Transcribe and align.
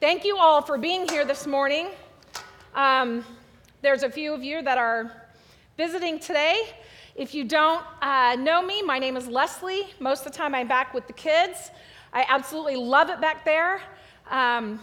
Thank 0.00 0.24
you 0.24 0.38
all 0.38 0.62
for 0.62 0.78
being 0.78 1.06
here 1.06 1.26
this 1.26 1.46
morning. 1.46 1.88
Um, 2.74 3.22
there's 3.82 4.02
a 4.02 4.08
few 4.08 4.32
of 4.32 4.42
you 4.42 4.62
that 4.62 4.78
are 4.78 5.26
visiting 5.76 6.18
today. 6.18 6.70
If 7.14 7.34
you 7.34 7.44
don't 7.44 7.84
uh, 8.00 8.34
know 8.36 8.62
me, 8.62 8.80
my 8.80 8.98
name 8.98 9.18
is 9.18 9.28
Leslie. 9.28 9.88
Most 9.98 10.24
of 10.24 10.32
the 10.32 10.38
time, 10.38 10.54
I'm 10.54 10.66
back 10.66 10.94
with 10.94 11.06
the 11.06 11.12
kids. 11.12 11.70
I 12.14 12.24
absolutely 12.30 12.76
love 12.76 13.10
it 13.10 13.20
back 13.20 13.44
there. 13.44 13.82
Um, 14.30 14.80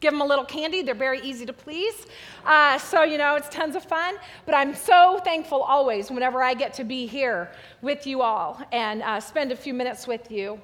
give 0.00 0.12
them 0.12 0.20
a 0.20 0.26
little 0.26 0.44
candy, 0.44 0.82
they're 0.82 0.94
very 0.94 1.22
easy 1.22 1.46
to 1.46 1.54
please. 1.54 2.06
Uh, 2.44 2.76
so, 2.76 3.04
you 3.04 3.16
know, 3.16 3.36
it's 3.36 3.48
tons 3.48 3.74
of 3.74 3.82
fun. 3.82 4.16
But 4.44 4.54
I'm 4.54 4.74
so 4.74 5.18
thankful 5.24 5.62
always 5.62 6.10
whenever 6.10 6.42
I 6.42 6.52
get 6.52 6.74
to 6.74 6.84
be 6.84 7.06
here 7.06 7.50
with 7.80 8.06
you 8.06 8.20
all 8.20 8.60
and 8.70 9.02
uh, 9.02 9.18
spend 9.18 9.50
a 9.50 9.56
few 9.56 9.72
minutes 9.72 10.06
with 10.06 10.30
you. 10.30 10.60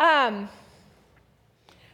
Um, 0.00 0.48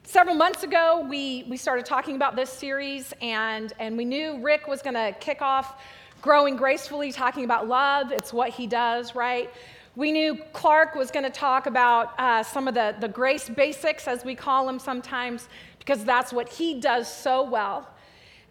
several 0.08 0.34
months 0.34 0.62
ago, 0.62 1.06
we, 1.06 1.44
we 1.50 1.56
started 1.58 1.84
talking 1.84 2.16
about 2.16 2.34
this 2.34 2.48
series, 2.48 3.12
and, 3.20 3.74
and 3.78 3.94
we 3.94 4.06
knew 4.06 4.38
Rick 4.42 4.66
was 4.66 4.80
going 4.80 4.94
to 4.94 5.14
kick 5.20 5.42
off 5.42 5.82
Growing 6.22 6.56
Gracefully, 6.56 7.12
talking 7.12 7.44
about 7.44 7.68
love. 7.68 8.10
It's 8.10 8.32
what 8.32 8.48
he 8.48 8.66
does, 8.66 9.14
right? 9.14 9.50
We 9.96 10.10
knew 10.10 10.38
Clark 10.54 10.94
was 10.94 11.10
going 11.10 11.24
to 11.24 11.30
talk 11.30 11.66
about 11.66 12.18
uh, 12.18 12.42
some 12.42 12.68
of 12.68 12.72
the, 12.72 12.96
the 12.98 13.08
grace 13.08 13.50
basics, 13.50 14.08
as 14.08 14.24
we 14.24 14.34
call 14.34 14.64
them 14.64 14.78
sometimes, 14.78 15.46
because 15.78 16.06
that's 16.06 16.32
what 16.32 16.48
he 16.48 16.80
does 16.80 17.12
so 17.12 17.42
well. 17.42 17.86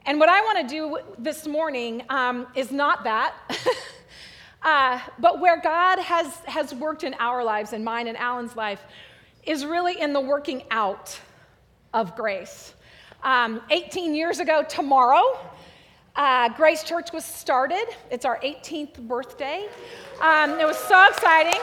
And 0.06 0.20
what 0.20 0.30
I 0.30 0.42
want 0.42 0.60
to 0.60 0.68
do 0.68 1.00
this 1.18 1.48
morning 1.48 2.04
um, 2.10 2.46
is 2.54 2.72
not 2.72 3.04
that, 3.04 3.34
uh, 4.62 5.00
but 5.18 5.40
where 5.40 5.60
God 5.60 5.98
has, 5.98 6.36
has 6.46 6.76
worked 6.76 7.04
in 7.04 7.16
our 7.16 7.44
lives, 7.44 7.74
and 7.74 7.84
mine 7.84 8.08
and 8.08 8.16
Alan's 8.16 8.56
life, 8.56 8.84
is 9.44 9.66
really 9.66 10.00
in 10.00 10.14
the 10.14 10.22
working 10.22 10.62
out 10.70 11.20
of 11.98 12.16
grace. 12.16 12.76
Um, 13.24 13.60
18 13.72 14.14
years 14.14 14.40
ago 14.40 14.64
tomorrow, 14.70 15.40
uh, 16.16 16.50
Grace 16.50 16.84
Church 16.84 17.12
was 17.12 17.26
started. 17.26 17.88
It's 18.12 18.24
our 18.24 18.40
18th 18.42 19.00
birthday. 19.00 19.68
Um, 20.22 20.60
it 20.60 20.68
was 20.68 20.78
so 20.78 21.08
exciting. 21.08 21.60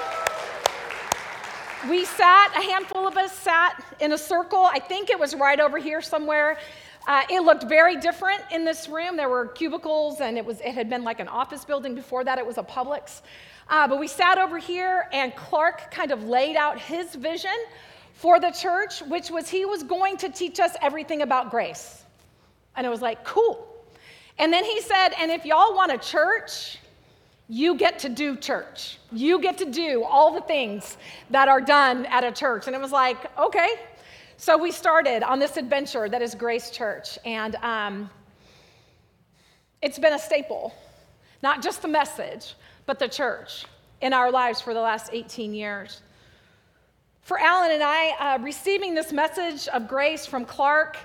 We 1.89 2.05
sat, 2.05 2.53
a 2.57 2.63
handful 2.63 3.07
of 3.07 3.17
us 3.17 3.33
sat 3.33 3.81
in 4.01 4.11
a 4.11 4.19
circle. 4.19 4.65
I 4.65 4.81
think 4.81 5.09
it 5.09 5.21
was 5.21 5.37
right 5.37 5.61
over 5.61 5.79
here 5.79 6.03
somewhere. 6.03 6.59
Uh, 7.07 7.23
it 7.31 7.43
looked 7.43 7.65
very 7.69 7.95
different 7.95 8.41
in 8.51 8.65
this 8.65 8.89
room. 8.89 9.17
There 9.17 9.29
were 9.29 9.47
cubicles, 9.47 10.21
and 10.21 10.37
it 10.37 10.45
was 10.45 10.61
it 10.63 10.75
had 10.75 10.91
been 10.91 11.05
like 11.05 11.21
an 11.21 11.29
office 11.29 11.65
building 11.65 11.95
before 11.95 12.25
that. 12.25 12.39
It 12.39 12.47
was 12.47 12.59
a 12.59 12.65
Publix. 12.65 13.21
Uh, 13.69 13.87
but 13.87 14.01
we 14.01 14.09
sat 14.09 14.39
over 14.39 14.59
here, 14.59 15.07
and 15.13 15.33
Clark 15.37 15.93
kind 15.93 16.11
of 16.11 16.25
laid 16.25 16.57
out 16.57 16.81
his 16.81 17.15
vision 17.15 17.55
for 18.15 18.41
the 18.41 18.51
church, 18.51 19.01
which 19.03 19.31
was 19.31 19.49
he 19.49 19.65
was 19.65 19.83
going 19.83 20.17
to 20.19 20.29
teach 20.31 20.59
us 20.61 20.75
everything 20.81 21.23
about 21.23 21.51
grace. 21.51 22.03
And 22.77 22.87
it 22.87 22.91
was 22.91 23.03
like, 23.03 23.25
cool. 23.25 23.69
And 24.39 24.53
then 24.53 24.65
he 24.65 24.81
said, 24.81 25.11
and 25.19 25.31
if 25.31 25.45
y'all 25.45 25.75
want 25.75 25.93
a 25.93 25.99
church, 25.99 26.79
you 27.49 27.77
get 27.77 27.99
to 28.01 28.09
do 28.09 28.37
church. 28.37 28.99
You 29.13 29.41
get 29.41 29.59
to 29.59 29.67
do 29.67 30.03
all 30.03 30.33
the 30.33 30.41
things 30.41 30.97
that 31.31 31.49
are 31.49 31.61
done 31.61 32.07
at 32.07 32.25
a 32.25 32.33
church. 32.33 32.67
And 32.67 32.75
it 32.75 32.81
was 32.81 32.93
like, 32.93 33.19
okay. 33.39 33.69
So 34.37 34.57
we 34.57 34.71
started 34.71 35.23
on 35.23 35.39
this 35.39 35.57
adventure 35.57 36.09
that 36.09 36.23
is 36.23 36.35
Grace 36.35 36.71
Church. 36.71 37.19
And 37.25 37.57
um, 37.57 38.11
it's 39.83 39.99
been 39.99 40.15
a 40.15 40.19
staple, 40.19 40.75
not 41.43 41.63
just 41.63 41.83
the 41.83 41.89
message, 41.89 42.55
but 42.87 42.99
the 42.99 43.09
church 43.09 43.67
in 44.01 44.13
our 44.13 44.31
lives 44.31 44.61
for 44.61 44.75
the 44.75 44.81
last 44.81 45.11
18 45.13 45.55
years. 45.55 46.01
For 47.25 47.41
Alan 47.41 47.71
and 47.71 47.83
I, 47.83 48.11
uh, 48.21 48.39
receiving 48.43 48.95
this 48.95 49.11
message 49.11 49.67
of 49.69 49.89
grace 49.89 50.27
from 50.27 50.45
Clark, 50.45 50.99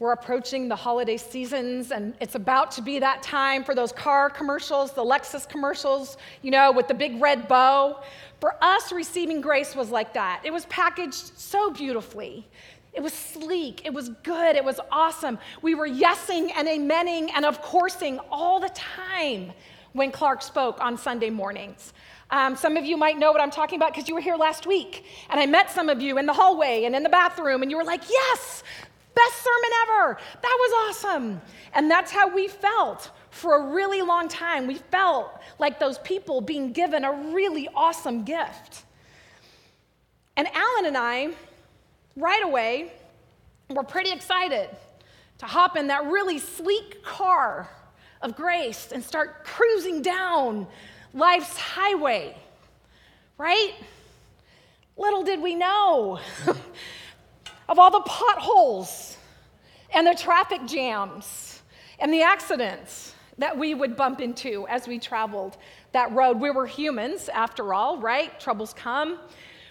we're 0.00 0.10
approaching 0.10 0.66
the 0.66 0.74
holiday 0.74 1.16
seasons, 1.16 1.92
and 1.92 2.14
it's 2.20 2.34
about 2.34 2.72
to 2.72 2.82
be 2.82 2.98
that 2.98 3.22
time 3.22 3.62
for 3.62 3.72
those 3.72 3.92
car 3.92 4.28
commercials, 4.28 4.90
the 4.90 5.04
Lexus 5.04 5.48
commercials, 5.48 6.16
you 6.42 6.50
know, 6.50 6.72
with 6.72 6.88
the 6.88 6.94
big 6.94 7.22
red 7.22 7.46
bow. 7.46 8.02
For 8.40 8.56
us, 8.60 8.90
receiving 8.90 9.40
grace 9.40 9.76
was 9.76 9.90
like 9.90 10.12
that. 10.14 10.40
It 10.42 10.52
was 10.52 10.64
packaged 10.66 11.38
so 11.38 11.70
beautifully. 11.70 12.44
It 12.92 13.00
was 13.00 13.12
sleek, 13.12 13.86
it 13.86 13.94
was 13.94 14.08
good, 14.24 14.56
it 14.56 14.64
was 14.64 14.80
awesome. 14.90 15.38
We 15.62 15.76
were 15.76 15.88
yesing 15.88 16.50
and 16.56 16.66
amening 16.66 17.30
and 17.32 17.44
of 17.44 17.62
coursing 17.62 18.18
all 18.28 18.58
the 18.58 18.70
time 18.70 19.52
when 19.92 20.10
Clark 20.10 20.42
spoke 20.42 20.80
on 20.80 20.98
Sunday 20.98 21.30
mornings. 21.30 21.92
Um, 22.32 22.56
some 22.56 22.76
of 22.76 22.84
you 22.84 22.96
might 22.96 23.16
know 23.18 23.30
what 23.30 23.40
I'm 23.40 23.50
talking 23.50 23.76
about 23.76 23.92
because 23.92 24.08
you 24.08 24.14
were 24.16 24.20
here 24.20 24.36
last 24.36 24.66
week. 24.66 25.04
And 25.30 25.38
I 25.38 25.46
met 25.46 25.70
some 25.70 25.88
of 25.88 26.02
you 26.02 26.18
in 26.18 26.26
the 26.26 26.32
hallway 26.32 26.84
and 26.84 26.96
in 26.96 27.04
the 27.04 27.08
bathroom, 27.08 27.62
and 27.62 27.70
you 27.70 27.76
were 27.76 27.84
like, 27.84 28.02
Yes, 28.10 28.64
Best 29.14 29.42
sermon 29.42 29.70
ever. 29.82 30.18
That 30.40 30.58
was 30.58 30.88
awesome. 30.88 31.42
And 31.74 31.90
that's 31.90 32.10
how 32.10 32.34
we 32.34 32.48
felt 32.48 33.10
for 33.30 33.56
a 33.56 33.72
really 33.72 34.00
long 34.00 34.28
time. 34.28 34.66
We 34.66 34.76
felt 34.76 35.40
like 35.58 35.78
those 35.78 35.98
people 35.98 36.40
being 36.40 36.72
given 36.72 37.04
a 37.04 37.12
really 37.12 37.68
awesome 37.74 38.24
gift. 38.24 38.84
And 40.36 40.48
Alan 40.48 40.86
and 40.86 40.96
I, 40.96 41.30
right 42.16 42.42
away, 42.42 42.92
were 43.68 43.84
pretty 43.84 44.12
excited 44.12 44.70
to 45.38 45.46
hop 45.46 45.76
in 45.76 45.88
that 45.88 46.06
really 46.06 46.38
sleek 46.38 47.02
car 47.02 47.68
of 48.22 48.34
grace 48.34 48.92
and 48.92 49.04
start 49.04 49.44
cruising 49.44 50.00
down 50.00 50.66
life's 51.14 51.56
highway, 51.56 52.36
right? 53.38 53.72
Little 54.96 55.22
did 55.22 55.40
we 55.40 55.54
know 55.54 56.20
of 57.68 57.78
all 57.78 57.90
the 57.90 58.00
potholes 58.00 59.16
and 59.92 60.06
the 60.06 60.14
traffic 60.14 60.66
jams 60.66 61.62
and 61.98 62.12
the 62.12 62.22
accidents 62.22 63.14
that 63.38 63.56
we 63.56 63.74
would 63.74 63.96
bump 63.96 64.20
into 64.20 64.66
as 64.68 64.86
we 64.86 64.98
traveled 64.98 65.56
that 65.92 66.12
road. 66.12 66.38
We 66.40 66.50
were 66.50 66.66
humans, 66.66 67.28
after 67.32 67.72
all, 67.72 67.98
right? 67.98 68.38
Troubles 68.38 68.74
come. 68.74 69.18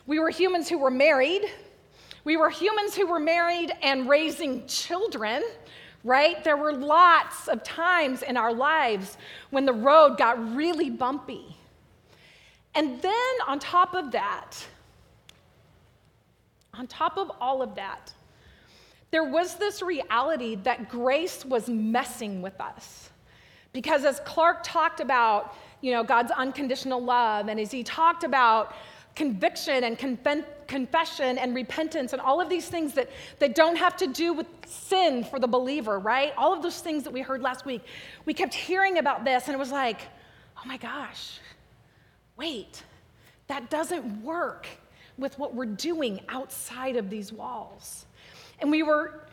We 0.07 0.19
were 0.19 0.29
humans 0.29 0.67
who 0.67 0.77
were 0.77 0.91
married. 0.91 1.43
We 2.23 2.37
were 2.37 2.49
humans 2.49 2.95
who 2.95 3.07
were 3.07 3.19
married 3.19 3.71
and 3.81 4.09
raising 4.09 4.65
children, 4.67 5.43
right? 6.03 6.43
There 6.43 6.57
were 6.57 6.73
lots 6.73 7.47
of 7.47 7.63
times 7.63 8.23
in 8.23 8.37
our 8.37 8.53
lives 8.53 9.17
when 9.49 9.65
the 9.65 9.73
road 9.73 10.17
got 10.17 10.55
really 10.55 10.89
bumpy. 10.89 11.55
And 12.73 13.01
then 13.01 13.33
on 13.47 13.59
top 13.59 13.93
of 13.93 14.11
that, 14.11 14.65
on 16.73 16.87
top 16.87 17.17
of 17.17 17.31
all 17.39 17.61
of 17.61 17.75
that, 17.75 18.13
there 19.11 19.25
was 19.25 19.55
this 19.55 19.81
reality 19.81 20.55
that 20.63 20.89
grace 20.89 21.45
was 21.45 21.67
messing 21.67 22.41
with 22.41 22.59
us. 22.61 23.09
Because 23.73 24.05
as 24.05 24.21
Clark 24.21 24.63
talked 24.63 25.01
about, 25.01 25.55
you 25.81 25.91
know, 25.91 26.03
God's 26.03 26.31
unconditional 26.31 27.01
love, 27.01 27.49
and 27.49 27.59
as 27.59 27.71
he 27.71 27.83
talked 27.83 28.23
about 28.23 28.73
conviction 29.15 29.83
and 29.83 29.97
confession 30.71 31.37
and 31.37 31.53
repentance 31.53 32.13
and 32.13 32.21
all 32.21 32.39
of 32.39 32.47
these 32.47 32.65
things 32.69 32.93
that, 32.93 33.09
that 33.39 33.53
don't 33.55 33.75
have 33.75 33.97
to 33.97 34.07
do 34.07 34.31
with 34.31 34.47
sin 34.65 35.21
for 35.21 35.37
the 35.37 35.47
believer, 35.47 35.99
right? 35.99 36.31
All 36.37 36.53
of 36.53 36.63
those 36.63 36.79
things 36.79 37.03
that 37.03 37.11
we 37.11 37.19
heard 37.19 37.41
last 37.41 37.65
week. 37.65 37.81
We 38.23 38.33
kept 38.33 38.53
hearing 38.53 38.97
about 38.97 39.25
this, 39.25 39.47
and 39.47 39.53
it 39.53 39.57
was 39.57 39.73
like, 39.73 39.99
oh 40.57 40.61
my 40.65 40.77
gosh, 40.77 41.39
wait, 42.37 42.83
that 43.47 43.69
doesn't 43.69 44.23
work 44.23 44.65
with 45.17 45.37
what 45.37 45.53
we're 45.53 45.65
doing 45.65 46.21
outside 46.29 46.95
of 46.95 47.09
these 47.09 47.33
walls. 47.33 48.05
And 48.59 48.71
we 48.71 48.81
were 48.81 49.25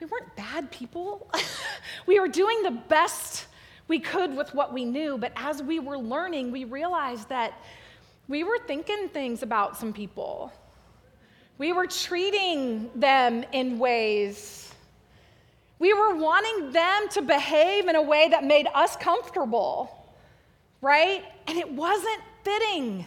we 0.00 0.06
weren't 0.06 0.34
bad 0.34 0.70
people. 0.70 1.30
we 2.06 2.20
were 2.20 2.28
doing 2.28 2.62
the 2.62 2.70
best 2.70 3.46
we 3.88 3.98
could 3.98 4.34
with 4.34 4.54
what 4.54 4.72
we 4.72 4.84
knew, 4.84 5.18
but 5.18 5.32
as 5.36 5.62
we 5.62 5.78
were 5.78 5.98
learning, 5.98 6.52
we 6.52 6.64
realized 6.64 7.28
that 7.28 7.52
we 8.28 8.44
were 8.44 8.58
thinking 8.66 9.08
things 9.08 9.42
about 9.42 9.76
some 9.76 9.92
people. 9.92 10.52
We 11.58 11.72
were 11.72 11.86
treating 11.86 12.90
them 12.94 13.44
in 13.52 13.78
ways. 13.78 14.72
We 15.78 15.92
were 15.94 16.14
wanting 16.14 16.72
them 16.72 17.08
to 17.10 17.22
behave 17.22 17.88
in 17.88 17.96
a 17.96 18.02
way 18.02 18.28
that 18.28 18.44
made 18.44 18.66
us 18.74 18.96
comfortable, 18.96 20.06
right? 20.80 21.24
And 21.46 21.58
it 21.58 21.70
wasn't 21.70 22.20
fitting 22.44 23.06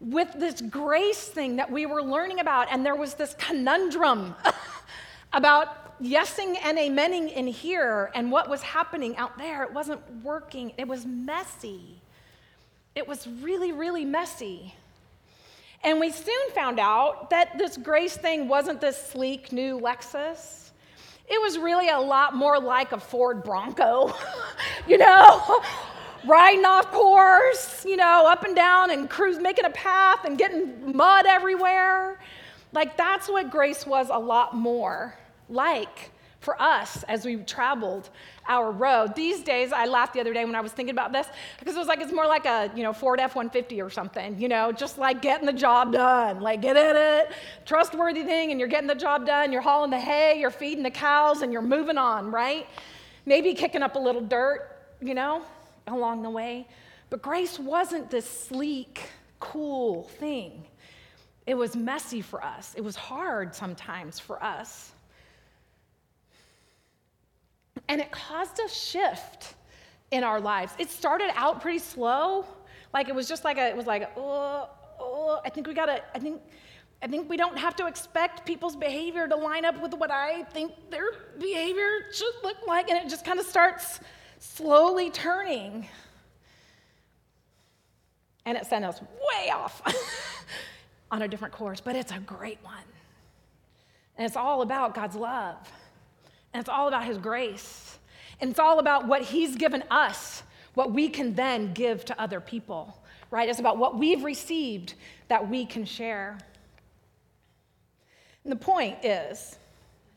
with 0.00 0.32
this 0.34 0.60
grace 0.60 1.28
thing 1.28 1.56
that 1.56 1.70
we 1.70 1.86
were 1.86 2.02
learning 2.02 2.40
about, 2.40 2.68
and 2.70 2.84
there 2.84 2.96
was 2.96 3.14
this 3.14 3.34
conundrum 3.38 4.34
about 5.32 5.84
yesing 6.02 6.56
and 6.62 6.76
amening 6.78 7.32
in 7.32 7.46
here 7.46 8.10
and 8.14 8.30
what 8.30 8.48
was 8.48 8.62
happening 8.62 9.16
out 9.16 9.38
there. 9.38 9.62
It 9.62 9.72
wasn't 9.72 10.00
working, 10.22 10.72
it 10.76 10.88
was 10.88 11.06
messy. 11.06 12.00
It 12.94 13.08
was 13.08 13.26
really, 13.26 13.72
really 13.72 14.04
messy. 14.04 14.74
And 15.84 16.00
we 16.00 16.10
soon 16.10 16.50
found 16.54 16.80
out 16.80 17.30
that 17.30 17.58
this 17.58 17.76
grace 17.76 18.16
thing 18.16 18.48
wasn't 18.48 18.80
this 18.80 18.96
sleek 18.96 19.52
new 19.52 19.78
Lexus. 19.78 20.70
It 21.28 21.40
was 21.40 21.58
really 21.58 21.88
a 21.88 22.00
lot 22.00 22.34
more 22.34 22.58
like 22.58 22.92
a 22.92 23.00
Ford 23.00 23.44
Bronco, 23.44 24.12
you 24.88 24.98
know? 24.98 25.62
riding 26.26 26.64
off 26.64 26.90
course, 26.90 27.84
you 27.84 27.96
know, 27.96 28.26
up 28.26 28.44
and 28.44 28.56
down 28.56 28.90
and 28.90 29.08
cruise, 29.08 29.38
making 29.38 29.64
a 29.64 29.70
path 29.70 30.24
and 30.24 30.38
getting 30.38 30.96
mud 30.96 31.26
everywhere. 31.26 32.18
Like 32.72 32.96
that's 32.96 33.28
what 33.28 33.50
grace 33.50 33.86
was 33.86 34.08
a 34.10 34.18
lot 34.18 34.54
more 34.54 35.16
like 35.48 36.10
for 36.40 36.60
us 36.60 37.02
as 37.04 37.24
we 37.24 37.36
traveled 37.36 38.10
our 38.48 38.70
road. 38.70 39.14
These 39.14 39.42
days, 39.42 39.72
I 39.72 39.86
laughed 39.86 40.14
the 40.14 40.20
other 40.20 40.32
day 40.32 40.44
when 40.44 40.54
I 40.54 40.60
was 40.60 40.72
thinking 40.72 40.94
about 40.94 41.12
this 41.12 41.26
because 41.58 41.74
it 41.74 41.78
was 41.78 41.88
like 41.88 42.00
it's 42.00 42.12
more 42.12 42.26
like 42.26 42.46
a 42.46 42.70
you 42.74 42.82
know 42.82 42.92
Ford 42.92 43.20
F-150 43.20 43.84
or 43.84 43.90
something, 43.90 44.38
you 44.38 44.48
know, 44.48 44.72
just 44.72 44.98
like 44.98 45.22
getting 45.22 45.46
the 45.46 45.52
job 45.52 45.92
done, 45.92 46.40
like 46.40 46.62
get 46.62 46.76
in 46.76 46.96
it, 46.96 47.32
trustworthy 47.64 48.22
thing, 48.22 48.50
and 48.50 48.60
you're 48.60 48.68
getting 48.68 48.88
the 48.88 48.94
job 48.94 49.26
done. 49.26 49.52
You're 49.52 49.62
hauling 49.62 49.90
the 49.90 50.00
hay, 50.00 50.38
you're 50.38 50.50
feeding 50.50 50.82
the 50.82 50.90
cows, 50.90 51.42
and 51.42 51.52
you're 51.52 51.62
moving 51.62 51.98
on, 51.98 52.30
right? 52.30 52.66
Maybe 53.26 53.54
kicking 53.54 53.82
up 53.82 53.96
a 53.96 53.98
little 53.98 54.22
dirt, 54.22 54.70
you 55.00 55.14
know, 55.14 55.42
along 55.86 56.22
the 56.22 56.30
way. 56.30 56.66
But 57.10 57.22
grace 57.22 57.58
wasn't 57.58 58.10
this 58.10 58.28
sleek, 58.28 59.02
cool 59.40 60.04
thing. 60.04 60.64
It 61.46 61.54
was 61.54 61.76
messy 61.76 62.22
for 62.22 62.42
us. 62.42 62.74
It 62.74 62.82
was 62.82 62.96
hard 62.96 63.54
sometimes 63.54 64.18
for 64.18 64.42
us. 64.42 64.93
And 67.88 68.00
it 68.00 68.10
caused 68.10 68.58
a 68.60 68.68
shift 68.68 69.54
in 70.10 70.24
our 70.24 70.40
lives. 70.40 70.72
It 70.78 70.90
started 70.90 71.30
out 71.34 71.60
pretty 71.60 71.78
slow. 71.78 72.46
Like 72.92 73.08
it 73.08 73.14
was 73.14 73.28
just 73.28 73.44
like 73.44 73.58
a, 73.58 73.68
it 73.68 73.76
was 73.76 73.86
like, 73.86 74.10
oh, 74.16 74.68
oh, 75.00 75.40
I 75.44 75.50
think 75.50 75.66
we 75.66 75.74
gotta, 75.74 76.02
I 76.14 76.18
think, 76.18 76.40
I 77.02 77.06
think 77.06 77.28
we 77.28 77.36
don't 77.36 77.58
have 77.58 77.76
to 77.76 77.86
expect 77.86 78.46
people's 78.46 78.76
behavior 78.76 79.28
to 79.28 79.36
line 79.36 79.64
up 79.64 79.80
with 79.82 79.92
what 79.94 80.10
I 80.10 80.44
think 80.44 80.72
their 80.90 81.04
behavior 81.38 82.06
should 82.12 82.34
look 82.42 82.66
like. 82.66 82.88
And 82.88 82.98
it 83.04 83.10
just 83.10 83.24
kind 83.24 83.38
of 83.38 83.46
starts 83.46 84.00
slowly 84.38 85.10
turning. 85.10 85.86
And 88.46 88.56
it 88.56 88.66
sent 88.66 88.84
us 88.84 89.00
way 89.00 89.50
off 89.50 89.82
on 91.10 91.22
a 91.22 91.28
different 91.28 91.52
course, 91.52 91.80
but 91.80 91.96
it's 91.96 92.12
a 92.12 92.20
great 92.20 92.58
one. 92.62 92.74
And 94.16 94.24
it's 94.24 94.36
all 94.36 94.62
about 94.62 94.94
God's 94.94 95.16
love. 95.16 95.56
And 96.54 96.60
it's 96.60 96.70
all 96.70 96.88
about 96.88 97.04
His 97.04 97.18
grace. 97.18 97.98
And 98.40 98.50
it's 98.50 98.60
all 98.60 98.78
about 98.78 99.06
what 99.06 99.22
He's 99.22 99.56
given 99.56 99.82
us, 99.90 100.42
what 100.74 100.92
we 100.92 101.08
can 101.08 101.34
then 101.34 101.74
give 101.74 102.04
to 102.06 102.20
other 102.20 102.40
people, 102.40 102.96
right? 103.30 103.48
It's 103.48 103.58
about 103.58 103.76
what 103.76 103.98
we've 103.98 104.24
received 104.24 104.94
that 105.28 105.50
we 105.50 105.66
can 105.66 105.84
share. 105.84 106.38
And 108.44 108.52
the 108.52 108.56
point 108.56 109.04
is 109.04 109.58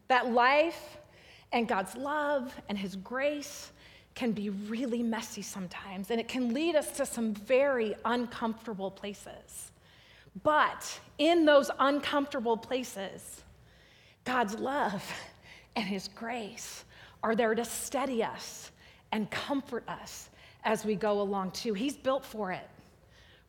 that 0.08 0.32
life 0.32 0.98
and 1.52 1.68
God's 1.68 1.96
love 1.96 2.54
and 2.70 2.78
His 2.78 2.96
grace 2.96 3.72
can 4.14 4.32
be 4.32 4.50
really 4.50 5.04
messy 5.04 5.44
sometimes, 5.44 6.10
and 6.10 6.20
it 6.20 6.28
can 6.28 6.54
lead 6.54 6.76
us 6.76 6.92
to 6.98 7.06
some 7.06 7.34
very 7.34 7.96
uncomfortable 8.04 8.90
places. 8.90 9.72
But 10.44 11.00
in 11.20 11.46
those 11.46 11.70
uncomfortable 11.80 12.58
places, 12.58 13.44
God's 14.24 14.56
love 14.56 15.04
and 15.78 15.86
His 15.86 16.10
grace 16.10 16.84
are 17.24 17.36
there 17.36 17.54
to 17.56 17.64
steady 17.64 18.24
us 18.24 18.72
and 19.12 19.30
comfort 19.30 19.88
us 19.88 20.30
as 20.66 20.84
we 20.84 20.96
go 20.96 21.22
along, 21.22 21.52
too. 21.52 21.74
He's 21.74 21.96
built 21.96 22.26
for 22.26 22.52
it, 22.52 22.68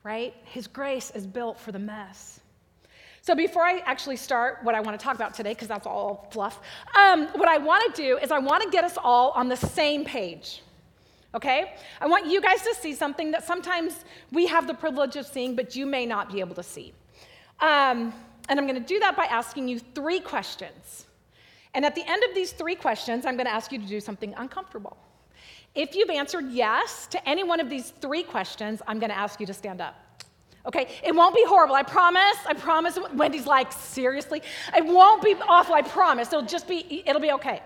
right? 0.05 0.35
His 0.45 0.67
grace 0.67 1.11
is 1.11 1.27
built 1.27 1.59
for 1.59 1.73
the 1.73 1.79
mess. 1.79 2.41
So, 3.23 3.35
before 3.35 3.63
I 3.63 3.83
actually 3.87 4.17
start 4.17 4.59
what 4.63 4.75
I 4.75 4.81
want 4.81 4.99
to 4.99 5.03
talk 5.03 5.17
about 5.17 5.35
today, 5.35 5.53
because 5.55 5.69
that's 5.69 5.87
all 5.87 6.29
fluff, 6.31 6.61
um, 6.97 7.27
what 7.29 7.49
I 7.49 7.57
want 7.57 7.95
to 7.95 8.03
do 8.03 8.19
is 8.19 8.31
I 8.31 8.39
want 8.39 8.63
to 8.63 8.71
get 8.71 8.85
us 8.85 8.97
all 9.03 9.31
on 9.31 9.49
the 9.49 9.57
same 9.57 10.05
page. 10.05 10.63
Okay? 11.35 11.75
I 12.01 12.07
want 12.07 12.27
you 12.27 12.41
guys 12.41 12.63
to 12.63 12.75
see 12.75 12.95
something 12.95 13.31
that 13.33 13.47
sometimes 13.47 14.05
we 14.33 14.47
have 14.47 14.67
the 14.67 14.75
privilege 14.75 15.17
of 15.17 15.27
seeing, 15.27 15.57
but 15.57 15.75
you 15.75 15.87
may 15.87 16.07
not 16.07 16.31
be 16.33 16.41
able 16.41 16.55
to 16.55 16.63
see. 16.63 16.93
Um, 17.61 18.15
and 18.49 18.59
I'm 18.59 18.67
going 18.67 18.81
to 18.81 18.87
do 18.87 18.99
that 19.01 19.17
by 19.17 19.25
asking 19.25 19.69
you 19.69 19.79
three 19.79 20.21
questions. 20.21 21.07
And 21.75 21.85
at 21.85 21.95
the 21.95 22.03
end 22.07 22.23
of 22.25 22.35
these 22.35 22.53
three 22.53 22.75
questions, 22.75 23.27
I'm 23.27 23.37
going 23.37 23.47
to 23.47 23.53
ask 23.53 23.71
you 23.73 23.79
to 23.79 23.87
do 23.87 24.01
something 24.01 24.35
uncomfortable. 24.37 24.97
If 25.75 25.95
you've 25.95 26.11
answered 26.11 26.51
yes 26.51 27.07
to 27.09 27.29
any 27.29 27.45
one 27.45 27.61
of 27.61 27.69
these 27.69 27.91
three 28.01 28.23
questions, 28.23 28.83
I'm 28.87 28.99
going 28.99 29.11
to 29.11 29.19
ask 29.19 29.39
you 29.39 29.47
to 29.47 29.55
stand 29.55 29.81
up. 29.81 29.95
Okay, 30.67 30.89
it 31.05 31.15
won't 31.15 31.35
be 31.35 31.45
horrible. 31.47 31.75
I 31.75 31.83
promise. 31.83 32.37
I 32.47 32.55
promise. 32.55 32.99
Wendy's 33.15 33.47
like, 33.47 33.73
seriously? 33.73 34.43
It 34.77 34.85
won't 34.85 35.23
be 35.23 35.35
awful. 35.47 35.75
I 35.75 35.83
promise. 35.83 36.29
It'll 36.29 36.45
just 36.45 36.67
be, 36.69 37.03
it'll 37.07 37.23
be 37.23 37.33
okay. 37.33 37.63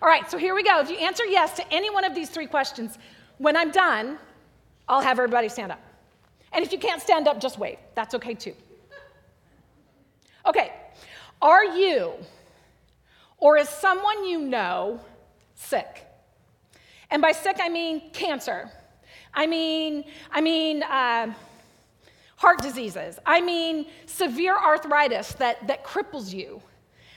All 0.00 0.08
right, 0.08 0.30
so 0.30 0.38
here 0.38 0.54
we 0.54 0.62
go. 0.62 0.80
If 0.80 0.90
you 0.90 0.96
answer 0.96 1.24
yes 1.24 1.56
to 1.56 1.72
any 1.72 1.90
one 1.90 2.04
of 2.04 2.14
these 2.14 2.30
three 2.30 2.46
questions, 2.46 2.98
when 3.38 3.56
I'm 3.56 3.70
done, 3.70 4.18
I'll 4.88 5.00
have 5.00 5.18
everybody 5.18 5.48
stand 5.48 5.72
up. 5.72 5.80
And 6.52 6.64
if 6.64 6.72
you 6.72 6.78
can't 6.78 7.02
stand 7.02 7.26
up, 7.26 7.40
just 7.40 7.58
wave. 7.58 7.78
That's 7.94 8.14
okay 8.14 8.34
too. 8.34 8.54
Okay, 10.46 10.72
are 11.40 11.64
you 11.64 12.12
or 13.44 13.58
is 13.58 13.68
someone 13.68 14.24
you 14.24 14.38
know 14.38 14.98
sick? 15.54 16.06
And 17.10 17.20
by 17.20 17.32
sick, 17.32 17.58
I 17.60 17.68
mean 17.68 18.10
cancer. 18.10 18.70
I 19.34 19.46
mean, 19.46 20.04
I 20.32 20.40
mean, 20.40 20.82
uh, 20.82 21.34
heart 22.36 22.62
diseases. 22.62 23.18
I 23.26 23.42
mean, 23.42 23.84
severe 24.06 24.56
arthritis 24.56 25.34
that, 25.34 25.66
that 25.66 25.84
cripples 25.84 26.32
you. 26.32 26.62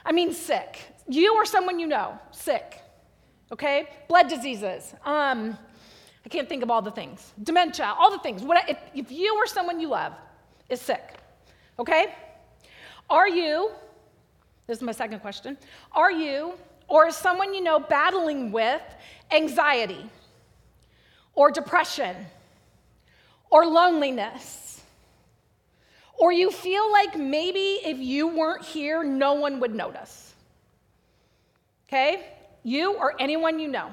I 0.06 0.12
mean, 0.12 0.34
sick. 0.34 0.80
You 1.08 1.34
or 1.34 1.46
someone 1.46 1.80
you 1.80 1.88
know, 1.88 2.20
sick. 2.32 2.82
Okay? 3.54 3.88
Blood 4.10 4.28
diseases. 4.28 4.94
Um, 5.06 5.58
I 6.26 6.30
can't 6.30 6.50
think 6.50 6.62
of 6.62 6.70
all 6.70 6.82
the 6.82 6.92
things. 6.92 7.32
Dementia, 7.42 7.96
all 7.98 8.12
the 8.12 8.20
things. 8.20 8.44
What, 8.44 8.70
if, 8.70 8.78
if 8.94 9.14
you 9.14 9.34
or 9.38 9.48
someone 9.48 9.80
you 9.80 9.88
love 9.88 10.12
is 10.68 10.82
sick, 10.82 11.06
okay? 11.80 12.14
Are 13.10 13.30
you, 13.30 13.72
this 14.68 14.78
is 14.78 14.84
my 14.84 14.92
second 14.92 15.20
question, 15.22 15.58
are 15.94 16.12
you 16.12 16.54
or 16.88 17.08
is 17.08 17.16
someone 17.16 17.54
you 17.54 17.62
know 17.62 17.80
battling 17.80 18.52
with 18.52 18.82
anxiety 19.32 20.10
or 21.34 21.52
depression 21.52 22.16
or 23.50 23.66
loneliness? 23.66 24.82
Or 26.20 26.32
you 26.32 26.50
feel 26.52 26.92
like 26.92 27.18
maybe 27.18 27.80
if 27.86 27.98
you 27.98 28.28
weren't 28.28 28.66
here, 28.66 29.04
no 29.04 29.34
one 29.34 29.60
would 29.60 29.74
notice? 29.74 30.34
Okay? 31.88 32.26
You 32.64 32.96
or 32.96 33.14
anyone 33.20 33.60
you 33.60 33.68
know. 33.68 33.92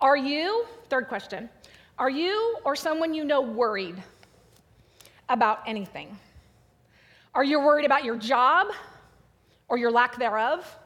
Are 0.00 0.16
you, 0.16 0.66
third 0.90 1.08
question, 1.08 1.48
are 1.98 2.10
you 2.10 2.58
or 2.64 2.74
someone 2.74 3.14
you 3.14 3.24
know 3.24 3.40
worried 3.40 4.02
about 5.28 5.60
anything? 5.66 6.18
Are 7.34 7.42
you 7.42 7.58
worried 7.58 7.84
about 7.84 8.04
your 8.04 8.16
job 8.16 8.68
or 9.68 9.76
your 9.76 9.90
lack 9.90 10.16
thereof? 10.18 10.78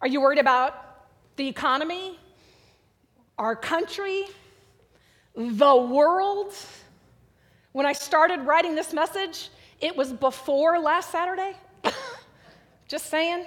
Are 0.00 0.06
you 0.06 0.20
worried 0.20 0.38
about 0.38 1.08
the 1.34 1.48
economy, 1.48 2.16
our 3.38 3.56
country, 3.56 4.26
the 5.34 5.76
world? 5.76 6.54
When 7.72 7.86
I 7.86 7.92
started 7.92 8.42
writing 8.42 8.76
this 8.76 8.92
message, 8.92 9.48
it 9.80 9.96
was 9.96 10.12
before 10.12 10.78
last 10.78 11.10
Saturday. 11.10 11.56
Just 12.88 13.06
saying. 13.06 13.44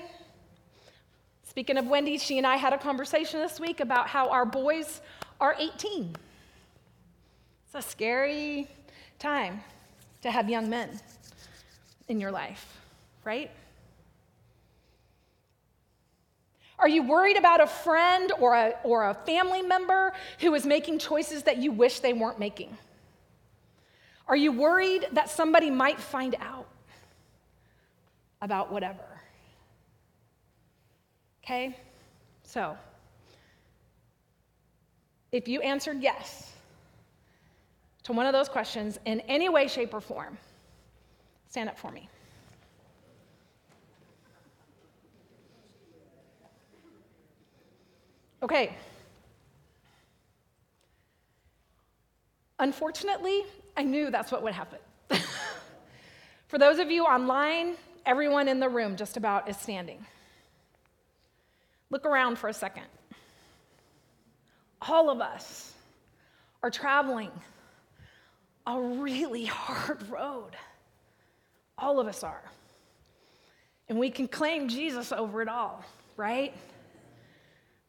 Speaking 1.45 1.77
of 1.77 1.87
Wendy, 1.87 2.17
she 2.17 2.37
and 2.37 2.45
I 2.45 2.57
had 2.57 2.73
a 2.73 2.77
conversation 2.77 3.39
this 3.39 3.57
week 3.57 3.79
about 3.79 4.09
how 4.09 4.29
our 4.29 4.45
boys 4.45 4.99
are 5.39 5.55
18. 5.57 6.13
It's 7.65 7.75
a 7.75 7.81
scary 7.81 8.67
time 9.17 9.61
to 10.23 10.29
have 10.29 10.49
young 10.49 10.69
men 10.69 10.99
in 12.07 12.19
your 12.19 12.31
life, 12.31 12.79
right? 13.23 13.51
Are 16.79 16.87
you 16.87 17.03
worried 17.03 17.37
about 17.37 17.59
a 17.59 17.67
friend 17.67 18.31
or 18.39 18.55
a, 18.55 18.75
or 18.83 19.09
a 19.09 19.13
family 19.13 19.61
member 19.61 20.13
who 20.39 20.53
is 20.53 20.65
making 20.65 20.99
choices 20.99 21.43
that 21.43 21.57
you 21.57 21.71
wish 21.71 21.99
they 21.99 22.13
weren't 22.13 22.39
making? 22.39 22.77
Are 24.27 24.35
you 24.35 24.51
worried 24.51 25.07
that 25.13 25.29
somebody 25.29 25.71
might 25.71 25.99
find 25.99 26.35
out 26.39 26.67
about 28.41 28.71
whatever? 28.71 29.05
Okay? 31.43 31.75
So, 32.43 32.77
if 35.31 35.47
you 35.47 35.61
answered 35.61 36.01
yes 36.01 36.53
to 38.03 38.13
one 38.13 38.25
of 38.25 38.33
those 38.33 38.49
questions 38.49 38.99
in 39.05 39.21
any 39.21 39.49
way, 39.49 39.67
shape, 39.67 39.93
or 39.93 40.01
form, 40.01 40.37
Stand 41.57 41.69
up 41.69 41.79
for 41.79 41.89
me. 41.89 42.07
Okay. 48.43 48.77
Unfortunately, 52.59 53.41
I 53.75 53.81
knew 53.81 54.11
that's 54.11 54.31
what 54.31 54.43
would 54.43 54.53
happen. 54.53 54.77
for 56.47 56.59
those 56.59 56.77
of 56.77 56.91
you 56.91 57.05
online, 57.05 57.73
everyone 58.05 58.47
in 58.47 58.59
the 58.59 58.69
room 58.69 58.95
just 58.95 59.17
about 59.17 59.49
is 59.49 59.57
standing. 59.57 60.05
Look 61.89 62.05
around 62.05 62.37
for 62.37 62.49
a 62.49 62.53
second. 62.53 62.85
All 64.83 65.09
of 65.09 65.21
us 65.21 65.73
are 66.61 66.69
traveling 66.69 67.31
a 68.67 68.79
really 68.79 69.45
hard 69.45 70.07
road. 70.07 70.55
All 71.77 71.99
of 71.99 72.07
us 72.07 72.23
are. 72.23 72.43
And 73.89 73.97
we 73.97 74.09
can 74.09 74.27
claim 74.27 74.67
Jesus 74.67 75.11
over 75.11 75.41
it 75.41 75.47
all, 75.47 75.83
right? 76.17 76.53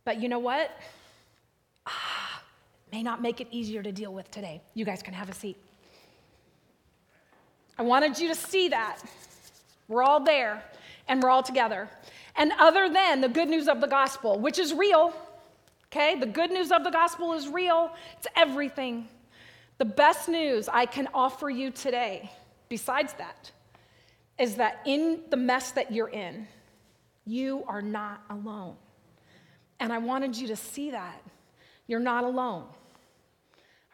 But 0.05 0.21
you 0.21 0.29
know 0.29 0.39
what? 0.39 0.71
Ah, 1.87 2.43
may 2.93 3.03
not 3.03 3.21
make 3.21 3.41
it 3.41 3.49
easier 3.51 3.83
to 3.83 3.93
deal 3.93 4.13
with 4.13 4.31
today. 4.31 4.63
You 4.75 4.85
guys 4.85 5.03
can 5.03 5.15
have 5.15 5.29
a 5.29 5.35
seat. 5.35 5.57
I 7.79 7.83
wanted 7.83 8.19
you 8.19 8.29
to 8.29 8.35
see 8.35 8.69
that. 8.69 9.01
We're 9.89 10.03
all 10.03 10.21
there 10.21 10.63
and 11.09 11.23
we're 11.23 11.31
all 11.31 11.43
together. 11.43 11.89
And 12.37 12.53
other 12.59 12.89
than 12.89 13.21
the 13.21 13.29
good 13.29 13.49
news 13.49 13.69
of 13.69 13.81
the 13.81 13.87
gospel, 13.87 14.39
which 14.39 14.59
is 14.59 14.73
real, 14.75 15.13
okay? 15.87 16.19
The 16.19 16.27
good 16.27 16.51
news 16.51 16.71
of 16.71 16.85
the 16.85 16.91
gospel 16.91 17.33
is 17.33 17.49
real, 17.49 17.91
it's 18.17 18.27
everything. 18.37 19.09
The 19.79 19.85
best 19.85 20.29
news 20.29 20.69
I 20.69 20.87
can 20.87 21.09
offer 21.15 21.51
you 21.51 21.71
today, 21.71 22.31
besides 22.69 23.15
that, 23.15 23.51
is 24.39 24.57
that 24.57 24.81
in 24.87 25.21
the 25.31 25.37
mess 25.37 25.73
that 25.73 25.93
you're 25.93 26.09
in, 26.09 26.47
you 27.27 27.65
are 27.67 27.83
not 27.83 28.23
alone. 28.31 28.77
And 29.81 29.93
I 29.93 29.99
wanted 29.99 30.37
you 30.37 30.49
to 30.49 30.57
see 30.57 30.91
that. 30.91 31.23
You're 31.87 32.01
not 32.01 32.25
alone. 32.25 32.65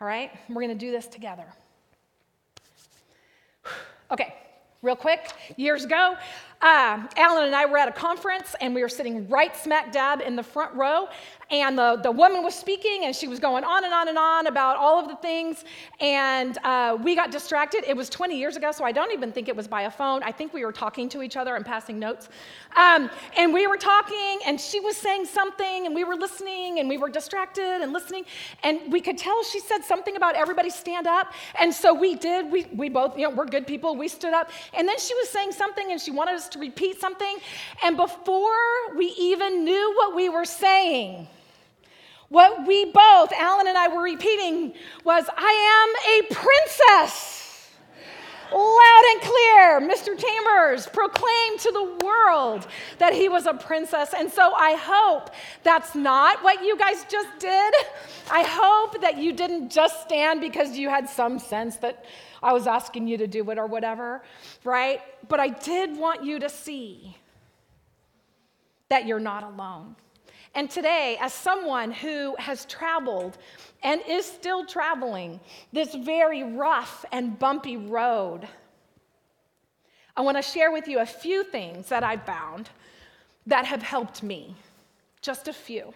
All 0.01 0.07
right? 0.07 0.31
We're 0.49 0.63
going 0.63 0.69
to 0.69 0.75
do 0.75 0.91
this 0.91 1.07
together. 1.07 1.47
Okay, 4.11 4.35
real 4.83 4.95
quick. 4.95 5.33
Years 5.57 5.85
ago, 5.85 6.17
uh, 6.65 7.07
Alan 7.19 7.45
and 7.45 7.55
I 7.55 7.67
were 7.67 7.77
at 7.77 7.89
a 7.89 7.93
conference 7.93 8.57
and 8.59 8.75
we 8.75 8.81
were 8.81 8.89
sitting 8.89 9.29
right 9.29 9.55
smack 9.55 9.93
dab 9.93 10.23
in 10.23 10.35
the 10.35 10.43
front 10.43 10.75
row. 10.75 11.09
And 11.51 11.77
the, 11.77 12.01
the 12.03 12.11
woman 12.11 12.43
was 12.43 12.55
speaking 12.55 13.05
and 13.05 13.15
she 13.15 13.29
was 13.29 13.39
going 13.39 13.65
on 13.65 13.85
and 13.85 13.93
on 13.93 14.09
and 14.09 14.17
on 14.17 14.47
about 14.47 14.79
all 14.79 14.99
of 14.99 15.09
the 15.09 15.17
things. 15.17 15.65
And 16.01 16.57
uh, 16.65 16.97
we 17.03 17.15
got 17.15 17.31
distracted. 17.31 17.85
It 17.87 17.95
was 17.95 18.09
20 18.09 18.39
years 18.39 18.57
ago, 18.57 18.73
so 18.73 18.83
I 18.83 18.93
don't 18.93 19.13
even 19.13 19.31
think 19.31 19.49
it 19.49 19.55
was 19.55 19.69
by 19.69 19.83
a 19.83 19.91
phone. 19.91 20.23
I 20.23 20.33
think 20.33 20.55
we 20.55 20.65
were 20.65 20.73
talking 20.73 21.07
to 21.11 21.23
each 21.23 21.37
other 21.37 21.55
and 21.55 21.65
passing 21.65 21.99
notes. 21.99 22.31
Um, 22.77 23.11
and 23.37 23.53
we 23.53 23.67
were 23.67 23.77
talking 23.77 24.41
and 24.47 24.59
she 24.59 24.81
was 24.81 24.97
saying 24.97 25.27
something 25.27 25.85
and 25.85 25.95
we 25.95 26.03
were 26.03 26.17
listening 26.17 26.81
and 26.81 26.89
we 26.89 26.97
were 26.97 27.11
distracted 27.11 27.83
and 27.83 27.93
listening. 27.93 28.25
And 28.63 28.91
we 28.91 29.03
could 29.03 29.19
tell 29.19 29.45
she 29.45 29.61
said 29.61 29.85
something 29.85 30.17
about 30.17 30.35
everybody 30.37 30.71
stand 30.71 31.07
up. 31.07 31.35
And 31.61 31.75
so 31.75 31.93
we 31.93 32.15
did. 32.15 32.51
We, 32.51 32.65
we 32.75 32.89
both, 32.89 33.19
you 33.19 33.29
know, 33.29 33.35
we're 33.35 33.45
good 33.45 33.67
people. 33.67 33.97
We 33.97 34.09
stood 34.09 34.33
up. 34.33 34.51
And 34.73 34.89
then 34.89 34.99
she 34.99 35.15
was 35.15 35.29
saying 35.29 35.53
something 35.53 35.93
and 35.93 36.01
she 36.01 36.11
wanted 36.11 36.37
us 36.37 36.49
to 36.55 36.59
repeat 36.59 37.01
something. 37.01 37.37
And 37.83 37.97
before 37.97 38.97
we 38.97 39.15
even 39.19 39.65
knew 39.65 39.95
what 39.97 40.17
we 40.17 40.29
were 40.29 40.47
saying, 40.47 41.29
what 42.29 42.67
we 42.67 42.87
both, 42.87 43.33
Alan 43.33 43.69
and 43.69 43.77
I, 43.77 43.89
were 43.89 44.03
repeating 44.03 44.73
was, 45.05 45.25
I 45.37 45.87
am 45.87 46.23
a 46.23 46.35
princess. 46.35 47.43
Loud 48.53 49.03
and 49.13 49.21
clear, 49.21 49.81
Mr. 49.81 50.19
Chambers 50.19 50.87
proclaimed 50.87 51.61
to 51.61 51.73
the 51.73 52.05
world 52.05 52.67
that 52.99 53.13
he 53.13 53.29
was 53.29 53.47
a 53.47 53.55
princess. 53.55 54.15
And 54.17 54.31
so 54.31 54.53
I 54.55 54.75
hope 54.75 55.31
that's 55.65 55.95
not 55.95 56.43
what 56.45 56.63
you 56.63 56.77
guys 56.79 57.05
just 57.11 57.29
did. 57.41 57.75
I 58.31 58.45
hope 58.47 59.01
that 59.01 59.19
you 59.19 59.33
didn't 59.33 59.71
just 59.71 60.03
stand 60.03 60.41
because 60.41 60.77
you 60.77 60.89
had 60.89 61.09
some 61.09 61.39
sense 61.39 61.77
that 61.77 62.05
I 62.45 62.53
was 62.53 62.67
asking 62.67 63.09
you 63.09 63.17
to 63.17 63.27
do 63.27 63.51
it 63.51 63.59
or 63.59 63.67
whatever, 63.67 64.23
right? 64.65 65.01
But 65.29 65.41
I 65.41 65.49
did 65.49 65.97
want 65.97 66.23
you 66.23 66.39
to 66.41 66.51
see 66.51 67.17
that 68.91 69.07
you're 69.07 69.19
not 69.19 69.43
alone. 69.43 69.97
And 70.55 70.71
today, 70.71 71.17
as 71.21 71.33
someone 71.33 71.91
who 71.91 72.37
has 72.39 72.67
traveled 72.67 73.39
and 73.83 74.01
is 74.07 74.27
still 74.27 74.67
traveling 74.67 75.41
this 75.73 75.95
very 75.95 76.45
rough 76.45 77.07
and 77.11 77.37
bumpy 77.39 77.79
road, 77.79 78.47
I 80.15 80.21
want 80.21 80.37
to 80.37 80.43
share 80.43 80.71
with 80.71 80.87
you 80.87 81.01
a 81.01 81.07
few 81.07 81.45
things 81.45 81.89
that 81.89 82.05
I 82.05 82.19
found 82.19 82.69
that 83.47 83.65
have 83.65 83.83
helped 83.83 84.23
me. 84.23 84.55
Just 85.23 85.49
a 85.49 85.53
few. 85.53 85.95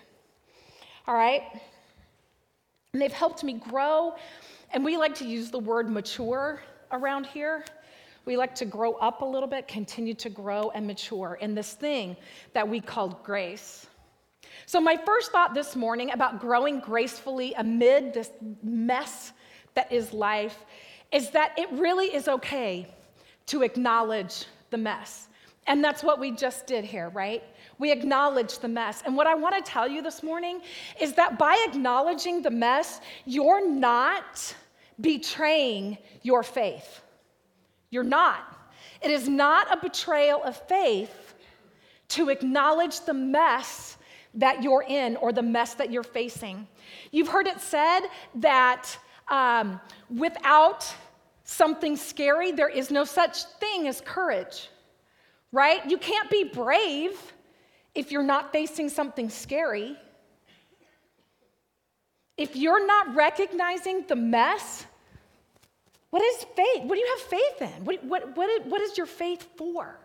All 1.07 1.15
right? 1.15 1.43
And 2.95 3.03
they've 3.03 3.13
helped 3.13 3.45
me 3.45 3.53
grow 3.53 4.17
and 4.73 4.85
we 4.85 4.97
like 4.97 5.15
to 5.17 5.25
use 5.25 5.51
the 5.51 5.59
word 5.59 5.91
mature 5.91 6.61
around 6.93 7.27
here. 7.27 7.65
We 8.25 8.37
like 8.37 8.55
to 8.57 8.65
grow 8.65 8.95
up 8.95 9.23
a 9.23 9.25
little 9.25 9.49
bit, 9.49 9.67
continue 9.67 10.15
to 10.15 10.29
grow 10.29 10.71
and 10.75 10.87
mature 10.87 11.39
in 11.41 11.55
this 11.55 11.73
thing 11.73 12.17
that 12.53 12.69
we 12.69 12.81
called 12.81 13.23
grace. 13.23 13.87
So, 14.67 14.81
my 14.81 14.97
first 14.97 15.33
thought 15.33 15.55
this 15.55 15.75
morning 15.75 16.11
about 16.11 16.41
growing 16.41 16.81
gracefully 16.81 17.55
amid 17.55 18.13
this 18.13 18.31
mess 18.63 19.33
that 19.75 19.91
is 19.91 20.13
life 20.13 20.65
is 21.13 21.31
that 21.31 21.59
it 21.59 21.71
really 21.73 22.15
is 22.15 22.29
okay 22.29 22.87
to 23.47 23.63
acknowledge 23.63 24.45
the 24.71 24.77
mess. 24.77 25.29
And 25.67 25.83
that's 25.83 26.03
what 26.03 26.21
we 26.21 26.31
just 26.31 26.67
did 26.67 26.85
here, 26.85 27.09
right? 27.11 27.43
We 27.79 27.93
acknowledge 27.93 28.59
the 28.59 28.69
mess. 28.69 29.03
And 29.07 29.17
what 29.17 29.27
I 29.27 29.35
want 29.35 29.55
to 29.55 29.63
tell 29.63 29.89
you 29.89 30.03
this 30.03 30.23
morning 30.23 30.61
is 31.01 31.13
that 31.15 31.39
by 31.39 31.65
acknowledging 31.69 32.43
the 32.43 32.51
mess, 32.51 33.01
you're 33.25 33.69
not 33.69 34.55
betraying 35.01 35.99
your 36.23 36.43
faith. 36.43 37.01
You're 37.91 38.05
not. 38.05 38.57
It 39.01 39.11
is 39.11 39.29
not 39.29 39.73
a 39.73 39.81
betrayal 39.81 40.43
of 40.43 40.57
faith 40.67 41.35
to 42.09 42.31
acknowledge 42.31 43.01
the 43.01 43.15
mess 43.15 43.97
that 44.35 44.63
you're 44.63 44.85
in 44.87 45.17
or 45.17 45.33
the 45.33 45.43
mess 45.43 45.75
that 45.75 45.91
you're 45.91 46.03
facing. 46.03 46.67
You've 47.13 47.29
heard 47.29 47.47
it 47.47 47.61
said 47.61 48.01
that 48.37 48.99
um, 49.29 49.81
without 50.17 50.93
something 51.45 51.97
scary, 51.97 52.53
there 52.53 52.69
is 52.69 52.91
no 52.91 53.05
such 53.05 53.45
thing 53.45 53.89
as 53.89 54.01
courage, 54.01 54.69
right? 55.53 55.85
You 55.89 55.97
can't 55.99 56.29
be 56.31 56.45
brave 56.45 57.33
if 57.99 58.13
you're 58.13 58.23
not 58.23 58.53
facing 58.53 58.89
something 58.89 59.29
scary, 59.29 59.97
if 62.37 62.55
you're 62.55 62.87
not 62.87 63.13
recognizing 63.17 64.05
the 64.07 64.15
mess, 64.15 64.87
what 66.11 66.23
is 66.23 66.45
faith? 66.55 66.85
What 66.85 66.95
do 66.95 67.01
you 67.01 67.17
have 67.19 67.27
faith 67.27 67.63
in? 67.63 67.85
What, 67.85 68.05
what, 68.05 68.37
what, 68.37 68.81
is, 68.83 68.97
your 68.97 69.09
faith 69.09 69.49
for? 69.57 69.99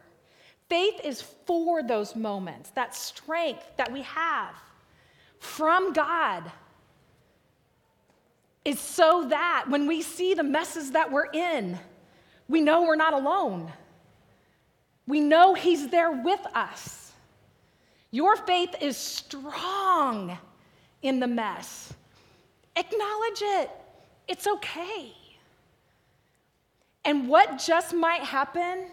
Faith 0.70 1.02
is 1.04 1.22
for 1.46 1.84
those 1.84 2.16
moments, 2.16 2.72
that 2.72 2.96
strength 2.96 3.64
that 3.78 3.94
we 3.94 4.02
have 4.02 4.56
from 5.38 5.94
God 5.94 6.52
is 8.66 8.80
so 8.80 9.28
that 9.30 9.66
when 9.70 9.86
we 9.86 10.02
see 10.02 10.34
the 10.34 10.42
messes 10.42 10.94
that 10.94 11.12
we're 11.12 11.30
in, 11.32 11.78
we 12.48 12.60
know 12.60 12.82
we're 12.82 12.96
not 12.96 13.14
alone. 13.14 13.72
We 15.06 15.20
know 15.20 15.54
He's 15.54 15.90
there 15.90 16.12
with 16.12 16.44
us. 16.56 17.02
Your 18.13 18.36
faith 18.36 18.75
is 18.79 18.96
strong 18.96 20.38
in 21.01 21.20
the 21.20 21.25
mess. 21.25 21.91
Acknowledge 22.75 23.41
it. 23.41 23.72
It's 24.27 24.46
okay. 24.46 25.12
And 27.03 27.27
what 27.27 27.58
just 27.58 27.91
might 27.91 28.22
happen 28.22 28.86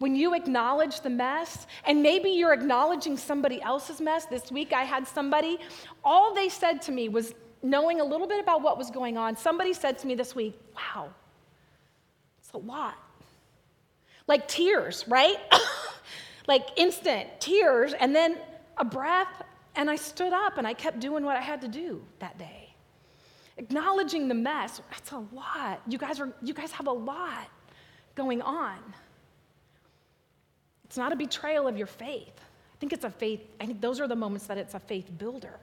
when 0.00 0.14
you 0.14 0.34
acknowledge 0.34 1.00
the 1.00 1.08
mess, 1.08 1.66
and 1.86 2.02
maybe 2.02 2.28
you're 2.28 2.52
acknowledging 2.52 3.16
somebody 3.16 3.62
else's 3.62 4.02
mess. 4.02 4.26
This 4.26 4.52
week 4.52 4.74
I 4.74 4.82
had 4.82 5.08
somebody, 5.08 5.58
all 6.04 6.34
they 6.34 6.50
said 6.50 6.82
to 6.82 6.92
me 6.92 7.08
was 7.08 7.32
knowing 7.62 8.02
a 8.02 8.04
little 8.04 8.26
bit 8.26 8.38
about 8.38 8.60
what 8.60 8.76
was 8.76 8.90
going 8.90 9.16
on. 9.16 9.34
Somebody 9.34 9.72
said 9.72 9.96
to 10.00 10.06
me 10.06 10.14
this 10.14 10.34
week, 10.34 10.60
Wow, 10.76 11.08
it's 12.38 12.52
a 12.52 12.58
lot. 12.58 12.98
Like 14.26 14.46
tears, 14.46 15.06
right? 15.08 15.38
like 16.46 16.66
instant 16.76 17.28
tears, 17.40 17.92
and 17.92 18.14
then 18.14 18.36
a 18.76 18.84
breath, 18.84 19.42
and 19.76 19.90
I 19.90 19.96
stood 19.96 20.32
up 20.32 20.58
and 20.58 20.66
I 20.66 20.74
kept 20.74 21.00
doing 21.00 21.24
what 21.24 21.36
I 21.36 21.40
had 21.40 21.60
to 21.62 21.68
do 21.68 22.02
that 22.18 22.38
day. 22.38 22.74
Acknowledging 23.58 24.28
the 24.28 24.34
mess, 24.34 24.80
that's 24.90 25.12
a 25.12 25.22
lot. 25.32 25.80
You 25.86 25.98
guys, 25.98 26.20
are, 26.20 26.32
you 26.42 26.54
guys 26.54 26.72
have 26.72 26.86
a 26.86 26.92
lot 26.92 27.48
going 28.14 28.42
on. 28.42 28.78
It's 30.84 30.96
not 30.96 31.12
a 31.12 31.16
betrayal 31.16 31.66
of 31.68 31.76
your 31.76 31.86
faith. 31.86 32.34
I 32.38 32.76
think 32.80 32.92
it's 32.92 33.04
a 33.04 33.10
faith, 33.10 33.40
I 33.60 33.66
think 33.66 33.80
those 33.80 34.00
are 34.00 34.08
the 34.08 34.16
moments 34.16 34.46
that 34.46 34.58
it's 34.58 34.74
a 34.74 34.80
faith 34.80 35.10
builder. 35.16 35.58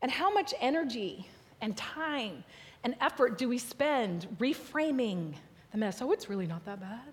And 0.00 0.10
how 0.10 0.32
much 0.32 0.54
energy 0.60 1.26
and 1.60 1.76
time 1.76 2.44
and 2.84 2.94
effort 3.00 3.36
do 3.36 3.48
we 3.48 3.58
spend 3.58 4.28
reframing 4.38 5.32
the 5.72 5.78
mess? 5.78 6.00
Oh, 6.00 6.12
it's 6.12 6.30
really 6.30 6.46
not 6.46 6.64
that 6.66 6.80
bad 6.80 7.12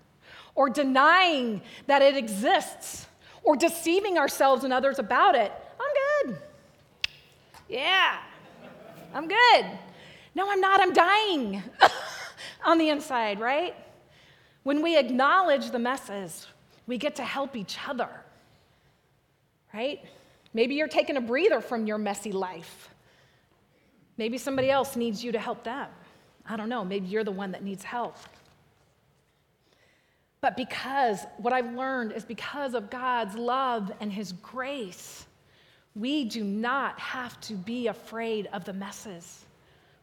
or 0.56 0.68
denying 0.68 1.62
that 1.86 2.02
it 2.02 2.16
exists 2.16 3.06
or 3.44 3.54
deceiving 3.56 4.18
ourselves 4.18 4.64
and 4.64 4.72
others 4.72 4.98
about 4.98 5.36
it. 5.36 5.52
I'm 5.78 6.30
good. 6.32 6.38
Yeah, 7.68 8.18
I'm 9.14 9.28
good. 9.28 9.66
No, 10.34 10.50
I'm 10.50 10.60
not. 10.60 10.80
I'm 10.80 10.92
dying 10.92 11.62
on 12.64 12.78
the 12.78 12.88
inside, 12.88 13.38
right? 13.38 13.74
When 14.64 14.82
we 14.82 14.98
acknowledge 14.98 15.70
the 15.70 15.78
messes, 15.78 16.48
we 16.86 16.98
get 16.98 17.16
to 17.16 17.22
help 17.22 17.54
each 17.54 17.78
other, 17.88 18.08
right? 19.72 20.00
Maybe 20.52 20.74
you're 20.74 20.88
taking 20.88 21.16
a 21.16 21.20
breather 21.20 21.60
from 21.60 21.86
your 21.86 21.98
messy 21.98 22.32
life. 22.32 22.90
Maybe 24.16 24.38
somebody 24.38 24.70
else 24.70 24.96
needs 24.96 25.22
you 25.22 25.32
to 25.32 25.38
help 25.38 25.64
them. 25.64 25.88
I 26.48 26.56
don't 26.56 26.68
know. 26.68 26.84
Maybe 26.84 27.06
you're 27.06 27.24
the 27.24 27.32
one 27.32 27.52
that 27.52 27.62
needs 27.62 27.84
help. 27.84 28.16
But 30.40 30.56
because 30.56 31.24
what 31.38 31.52
I've 31.52 31.72
learned 31.72 32.12
is 32.12 32.24
because 32.24 32.74
of 32.74 32.90
God's 32.90 33.34
love 33.34 33.90
and 34.00 34.12
His 34.12 34.32
grace, 34.32 35.26
we 35.94 36.24
do 36.24 36.44
not 36.44 36.98
have 37.00 37.40
to 37.42 37.54
be 37.54 37.86
afraid 37.86 38.48
of 38.52 38.64
the 38.64 38.72
messes. 38.72 39.44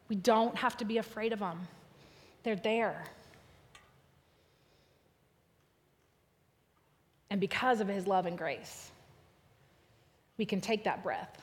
We 0.09 0.15
don't 0.15 0.55
have 0.55 0.75
to 0.77 0.85
be 0.85 0.97
afraid 0.97 1.33
of 1.33 1.39
them, 1.39 1.59
they're 2.43 2.55
there. 2.55 3.05
And 7.29 7.39
because 7.39 7.79
of 7.79 7.87
His 7.87 8.05
love 8.05 8.25
and 8.25 8.37
grace, 8.37 8.91
we 10.37 10.45
can 10.45 10.61
take 10.61 10.83
that 10.83 11.03
breath 11.03 11.41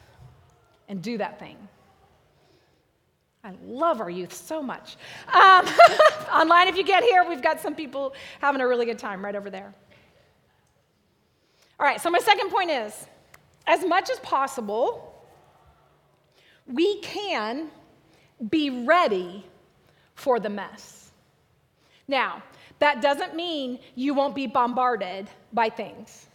and 0.88 1.02
do 1.02 1.18
that 1.18 1.38
thing. 1.38 1.56
I 3.42 3.54
love 3.64 4.00
our 4.00 4.10
youth 4.10 4.34
so 4.34 4.62
much. 4.62 4.96
Um, 5.32 5.66
online, 6.32 6.68
if 6.68 6.76
you 6.76 6.84
get 6.84 7.02
here, 7.02 7.24
we've 7.26 7.42
got 7.42 7.60
some 7.60 7.74
people 7.74 8.14
having 8.40 8.60
a 8.60 8.68
really 8.68 8.84
good 8.84 8.98
time 8.98 9.24
right 9.24 9.34
over 9.34 9.48
there. 9.48 9.72
All 11.78 11.86
right, 11.86 12.00
so 12.00 12.10
my 12.10 12.18
second 12.18 12.50
point 12.50 12.70
is 12.70 13.06
as 13.66 13.84
much 13.84 14.10
as 14.10 14.18
possible, 14.20 15.24
we 16.66 17.00
can 17.00 17.70
be 18.50 18.84
ready 18.84 19.46
for 20.14 20.38
the 20.38 20.50
mess. 20.50 21.10
Now, 22.06 22.42
that 22.80 23.00
doesn't 23.00 23.34
mean 23.34 23.78
you 23.94 24.12
won't 24.12 24.34
be 24.34 24.46
bombarded 24.46 25.28
by 25.52 25.70
things. 25.70 26.26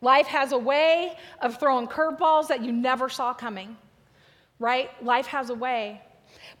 Life 0.00 0.26
has 0.26 0.52
a 0.52 0.58
way 0.58 1.16
of 1.40 1.58
throwing 1.58 1.86
curveballs 1.86 2.48
that 2.48 2.62
you 2.62 2.72
never 2.72 3.08
saw 3.08 3.34
coming, 3.34 3.76
right? 4.58 4.90
Life 5.04 5.26
has 5.26 5.50
a 5.50 5.54
way. 5.54 6.00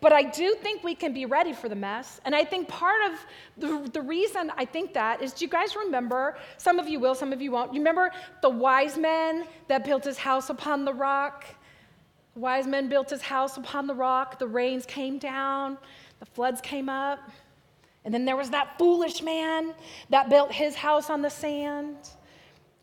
But 0.00 0.12
I 0.12 0.22
do 0.22 0.54
think 0.54 0.82
we 0.82 0.94
can 0.94 1.12
be 1.12 1.26
ready 1.26 1.52
for 1.52 1.68
the 1.68 1.76
mess. 1.76 2.20
And 2.24 2.34
I 2.34 2.44
think 2.44 2.68
part 2.68 3.00
of 3.10 3.26
the, 3.56 3.90
the 3.90 4.02
reason 4.02 4.50
I 4.56 4.64
think 4.64 4.94
that 4.94 5.22
is 5.22 5.32
do 5.32 5.44
you 5.44 5.50
guys 5.50 5.76
remember? 5.76 6.36
Some 6.56 6.78
of 6.78 6.88
you 6.88 6.98
will, 6.98 7.14
some 7.14 7.32
of 7.32 7.40
you 7.40 7.52
won't. 7.52 7.72
You 7.72 7.80
remember 7.80 8.10
the 8.40 8.50
wise 8.50 8.98
man 8.98 9.44
that 9.68 9.84
built 9.84 10.04
his 10.04 10.18
house 10.18 10.50
upon 10.50 10.84
the 10.84 10.92
rock? 10.92 11.44
The 12.34 12.40
wise 12.40 12.66
man 12.66 12.88
built 12.88 13.10
his 13.10 13.22
house 13.22 13.56
upon 13.56 13.86
the 13.86 13.94
rock. 13.94 14.38
The 14.38 14.48
rains 14.48 14.86
came 14.86 15.18
down, 15.18 15.78
the 16.18 16.26
floods 16.26 16.60
came 16.60 16.88
up. 16.88 17.20
And 18.04 18.12
then 18.12 18.24
there 18.24 18.36
was 18.36 18.50
that 18.50 18.78
foolish 18.78 19.22
man 19.22 19.74
that 20.10 20.28
built 20.28 20.50
his 20.50 20.74
house 20.74 21.08
on 21.08 21.22
the 21.22 21.30
sand. 21.30 21.96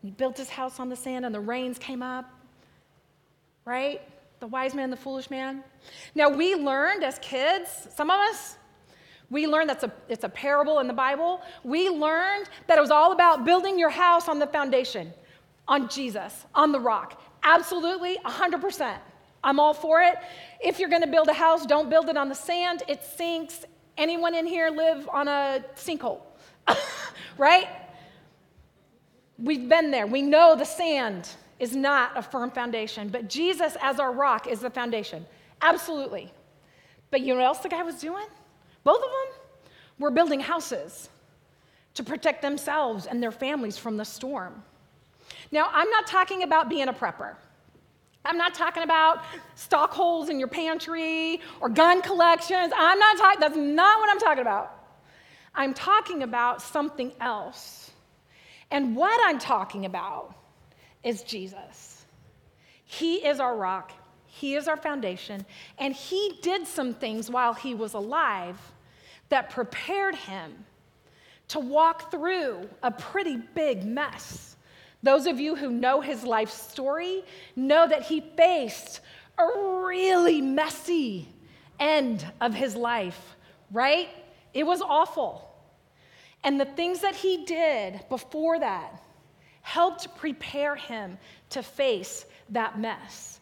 He 0.02 0.10
built 0.10 0.38
his 0.38 0.48
house 0.48 0.80
on 0.80 0.88
the 0.88 0.96
sand, 0.96 1.26
and 1.26 1.34
the 1.34 1.40
rains 1.40 1.78
came 1.78 2.02
up, 2.02 2.30
right? 3.66 4.00
The 4.40 4.46
wise 4.46 4.74
man, 4.74 4.84
and 4.84 4.92
the 4.92 4.96
foolish 4.96 5.30
man. 5.30 5.62
Now, 6.14 6.30
we 6.30 6.54
learned 6.54 7.04
as 7.04 7.18
kids, 7.20 7.88
some 7.94 8.10
of 8.10 8.18
us, 8.18 8.56
we 9.30 9.46
learned 9.46 9.70
that's 9.70 9.84
a, 9.84 9.92
it's 10.08 10.24
a 10.24 10.28
parable 10.28 10.80
in 10.80 10.88
the 10.88 10.92
Bible. 10.92 11.40
We 11.62 11.88
learned 11.88 12.48
that 12.66 12.78
it 12.78 12.80
was 12.80 12.90
all 12.90 13.12
about 13.12 13.44
building 13.44 13.78
your 13.78 13.90
house 13.90 14.28
on 14.28 14.38
the 14.38 14.46
foundation, 14.46 15.12
on 15.68 15.88
Jesus, 15.88 16.46
on 16.54 16.72
the 16.72 16.80
rock. 16.80 17.22
Absolutely, 17.44 18.18
100%. 18.24 18.96
I'm 19.44 19.60
all 19.60 19.72
for 19.72 20.02
it. 20.02 20.16
If 20.60 20.78
you're 20.78 20.88
going 20.88 21.02
to 21.02 21.08
build 21.08 21.28
a 21.28 21.32
house, 21.32 21.64
don't 21.64 21.88
build 21.88 22.08
it 22.08 22.16
on 22.16 22.28
the 22.28 22.34
sand. 22.34 22.82
It 22.88 23.02
sinks. 23.04 23.64
Anyone 23.96 24.34
in 24.34 24.46
here 24.46 24.70
live 24.70 25.08
on 25.08 25.28
a 25.28 25.64
sinkhole? 25.76 26.20
right? 27.38 27.68
We've 29.38 29.68
been 29.68 29.90
there. 29.90 30.06
We 30.06 30.22
know 30.22 30.56
the 30.56 30.64
sand 30.64 31.28
is 31.60 31.76
not 31.76 32.16
a 32.16 32.22
firm 32.22 32.50
foundation, 32.50 33.08
but 33.08 33.28
Jesus 33.28 33.76
as 33.80 34.00
our 34.00 34.12
rock 34.12 34.48
is 34.48 34.60
the 34.60 34.70
foundation. 34.70 35.24
Absolutely. 35.62 36.32
But 37.10 37.20
you 37.20 37.34
know 37.34 37.40
what 37.40 37.46
else 37.46 37.58
the 37.58 37.68
guy 37.68 37.82
was 37.82 37.96
doing? 37.96 38.26
Both 38.82 39.02
of 39.04 39.10
them 39.10 39.40
were 39.98 40.10
building 40.10 40.40
houses 40.40 41.10
to 41.94 42.02
protect 42.02 42.40
themselves 42.40 43.06
and 43.06 43.22
their 43.22 43.30
families 43.30 43.76
from 43.76 43.96
the 43.98 44.04
storm. 44.04 44.62
Now, 45.52 45.68
I'm 45.70 45.90
not 45.90 46.06
talking 46.06 46.42
about 46.42 46.68
being 46.68 46.88
a 46.88 46.92
prepper. 46.92 47.34
I'm 48.24 48.36
not 48.36 48.54
talking 48.54 48.82
about 48.82 49.22
stock 49.54 49.92
holes 49.92 50.28
in 50.28 50.38
your 50.38 50.48
pantry 50.48 51.40
or 51.60 51.68
gun 51.68 52.00
collections. 52.02 52.72
I'm 52.76 52.98
not 52.98 53.18
talking, 53.18 53.40
that's 53.40 53.56
not 53.56 53.98
what 53.98 54.10
I'm 54.10 54.18
talking 54.18 54.42
about. 54.42 54.76
I'm 55.54 55.74
talking 55.74 56.22
about 56.22 56.62
something 56.62 57.12
else. 57.20 57.90
And 58.70 58.94
what 58.94 59.20
I'm 59.24 59.38
talking 59.38 59.84
about 59.84 60.36
is 61.02 61.22
Jesus. 61.22 62.04
He 62.84 63.26
is 63.26 63.40
our 63.40 63.56
rock, 63.56 63.92
He 64.26 64.54
is 64.54 64.68
our 64.68 64.76
foundation, 64.76 65.44
and 65.78 65.94
He 65.94 66.38
did 66.42 66.66
some 66.66 66.94
things 66.94 67.30
while 67.30 67.54
He 67.54 67.74
was 67.74 67.94
alive 67.94 68.58
that 69.28 69.50
prepared 69.50 70.14
Him 70.14 70.64
to 71.50 71.58
walk 71.58 72.12
through 72.12 72.68
a 72.82 72.92
pretty 72.92 73.36
big 73.36 73.84
mess. 73.84 74.56
Those 75.02 75.26
of 75.26 75.40
you 75.40 75.56
who 75.56 75.70
know 75.70 76.00
his 76.00 76.22
life 76.22 76.50
story 76.50 77.24
know 77.56 77.88
that 77.88 78.02
he 78.02 78.20
faced 78.20 79.00
a 79.36 79.44
really 79.84 80.40
messy 80.40 81.28
end 81.80 82.24
of 82.40 82.54
his 82.54 82.76
life, 82.76 83.36
right? 83.72 84.10
It 84.54 84.64
was 84.64 84.80
awful. 84.80 85.50
And 86.44 86.60
the 86.60 86.66
things 86.66 87.00
that 87.00 87.16
he 87.16 87.44
did 87.44 88.00
before 88.08 88.60
that 88.60 89.02
helped 89.62 90.14
prepare 90.16 90.76
him 90.76 91.18
to 91.50 91.62
face 91.62 92.24
that 92.50 92.78
mess. 92.78 93.40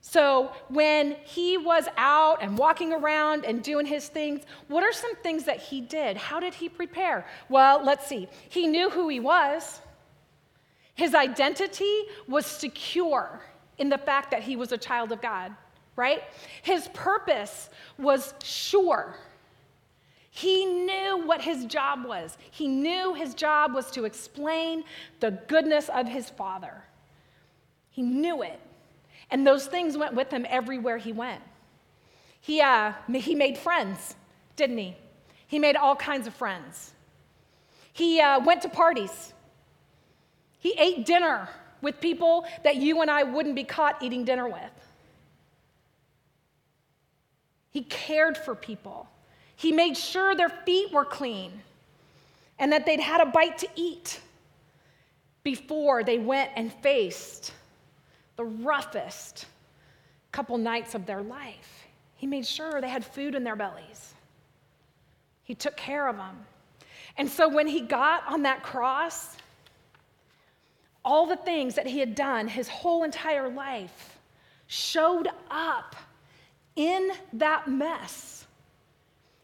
So, 0.00 0.52
when 0.68 1.16
he 1.24 1.58
was 1.58 1.86
out 1.98 2.42
and 2.42 2.56
walking 2.56 2.94
around 2.94 3.44
and 3.44 3.62
doing 3.62 3.84
his 3.84 4.08
things, 4.08 4.42
what 4.68 4.82
are 4.82 4.92
some 4.92 5.14
things 5.16 5.44
that 5.44 5.58
he 5.58 5.82
did? 5.82 6.16
How 6.16 6.40
did 6.40 6.54
he 6.54 6.70
prepare? 6.70 7.26
Well, 7.50 7.84
let's 7.84 8.06
see. 8.06 8.26
He 8.48 8.66
knew 8.66 8.88
who 8.88 9.08
he 9.08 9.20
was, 9.20 9.82
his 10.98 11.14
identity 11.14 12.02
was 12.26 12.44
secure 12.44 13.40
in 13.78 13.88
the 13.88 13.98
fact 13.98 14.32
that 14.32 14.42
he 14.42 14.56
was 14.56 14.72
a 14.72 14.76
child 14.76 15.12
of 15.12 15.22
God, 15.22 15.54
right? 15.94 16.22
His 16.62 16.88
purpose 16.88 17.70
was 17.98 18.34
sure. 18.42 19.14
He 20.30 20.66
knew 20.66 21.26
what 21.26 21.40
his 21.40 21.64
job 21.64 22.04
was. 22.04 22.36
He 22.50 22.68
knew 22.68 23.14
his 23.14 23.34
job 23.34 23.74
was 23.74 23.90
to 23.92 24.04
explain 24.04 24.84
the 25.20 25.30
goodness 25.30 25.88
of 25.88 26.06
his 26.06 26.28
Father. 26.30 26.84
He 27.90 28.02
knew 28.02 28.42
it. 28.42 28.60
And 29.30 29.46
those 29.46 29.66
things 29.66 29.96
went 29.96 30.14
with 30.14 30.30
him 30.30 30.46
everywhere 30.48 30.98
he 30.98 31.12
went. 31.12 31.42
He, 32.40 32.60
uh, 32.60 32.92
he 33.12 33.34
made 33.34 33.58
friends, 33.58 34.14
didn't 34.56 34.78
he? 34.78 34.96
He 35.46 35.58
made 35.58 35.76
all 35.76 35.96
kinds 35.96 36.26
of 36.26 36.34
friends. 36.34 36.92
He 37.92 38.20
uh, 38.20 38.40
went 38.40 38.62
to 38.62 38.68
parties. 38.68 39.32
He 40.60 40.74
ate 40.78 41.04
dinner 41.04 41.48
with 41.80 42.00
people 42.00 42.44
that 42.64 42.76
you 42.76 43.02
and 43.02 43.10
I 43.10 43.22
wouldn't 43.22 43.54
be 43.54 43.64
caught 43.64 44.02
eating 44.02 44.24
dinner 44.24 44.48
with. 44.48 44.62
He 47.70 47.82
cared 47.82 48.36
for 48.36 48.54
people. 48.54 49.08
He 49.58 49.72
made 49.72 49.96
sure 49.96 50.36
their 50.36 50.50
feet 50.50 50.92
were 50.92 51.04
clean 51.04 51.50
and 52.60 52.72
that 52.72 52.86
they'd 52.86 53.00
had 53.00 53.20
a 53.20 53.26
bite 53.26 53.58
to 53.58 53.68
eat 53.74 54.20
before 55.42 56.04
they 56.04 56.16
went 56.16 56.52
and 56.54 56.72
faced 56.74 57.52
the 58.36 58.44
roughest 58.44 59.46
couple 60.30 60.56
nights 60.58 60.94
of 60.94 61.06
their 61.06 61.22
life. 61.22 61.88
He 62.14 62.28
made 62.28 62.46
sure 62.46 62.80
they 62.80 62.88
had 62.88 63.04
food 63.04 63.34
in 63.34 63.42
their 63.42 63.56
bellies. 63.56 64.14
He 65.42 65.56
took 65.56 65.76
care 65.76 66.06
of 66.06 66.16
them. 66.16 66.36
And 67.16 67.28
so 67.28 67.48
when 67.48 67.66
he 67.66 67.80
got 67.80 68.28
on 68.28 68.42
that 68.42 68.62
cross, 68.62 69.36
all 71.04 71.26
the 71.26 71.34
things 71.34 71.74
that 71.74 71.88
he 71.88 71.98
had 71.98 72.14
done 72.14 72.46
his 72.46 72.68
whole 72.68 73.02
entire 73.02 73.48
life 73.48 74.20
showed 74.68 75.26
up 75.50 75.96
in 76.76 77.10
that 77.32 77.66
mess. 77.66 78.37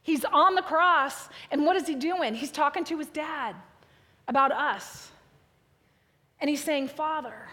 He's 0.04 0.24
on 0.26 0.54
the 0.54 0.62
cross, 0.62 1.30
and 1.50 1.64
what 1.64 1.76
is 1.76 1.88
he 1.88 1.94
doing? 1.94 2.34
He's 2.34 2.52
talking 2.52 2.84
to 2.84 2.98
his 2.98 3.08
dad 3.08 3.56
about 4.28 4.52
us. 4.52 5.10
And 6.40 6.50
he's 6.50 6.62
saying, 6.62 6.88
Father, 6.88 7.48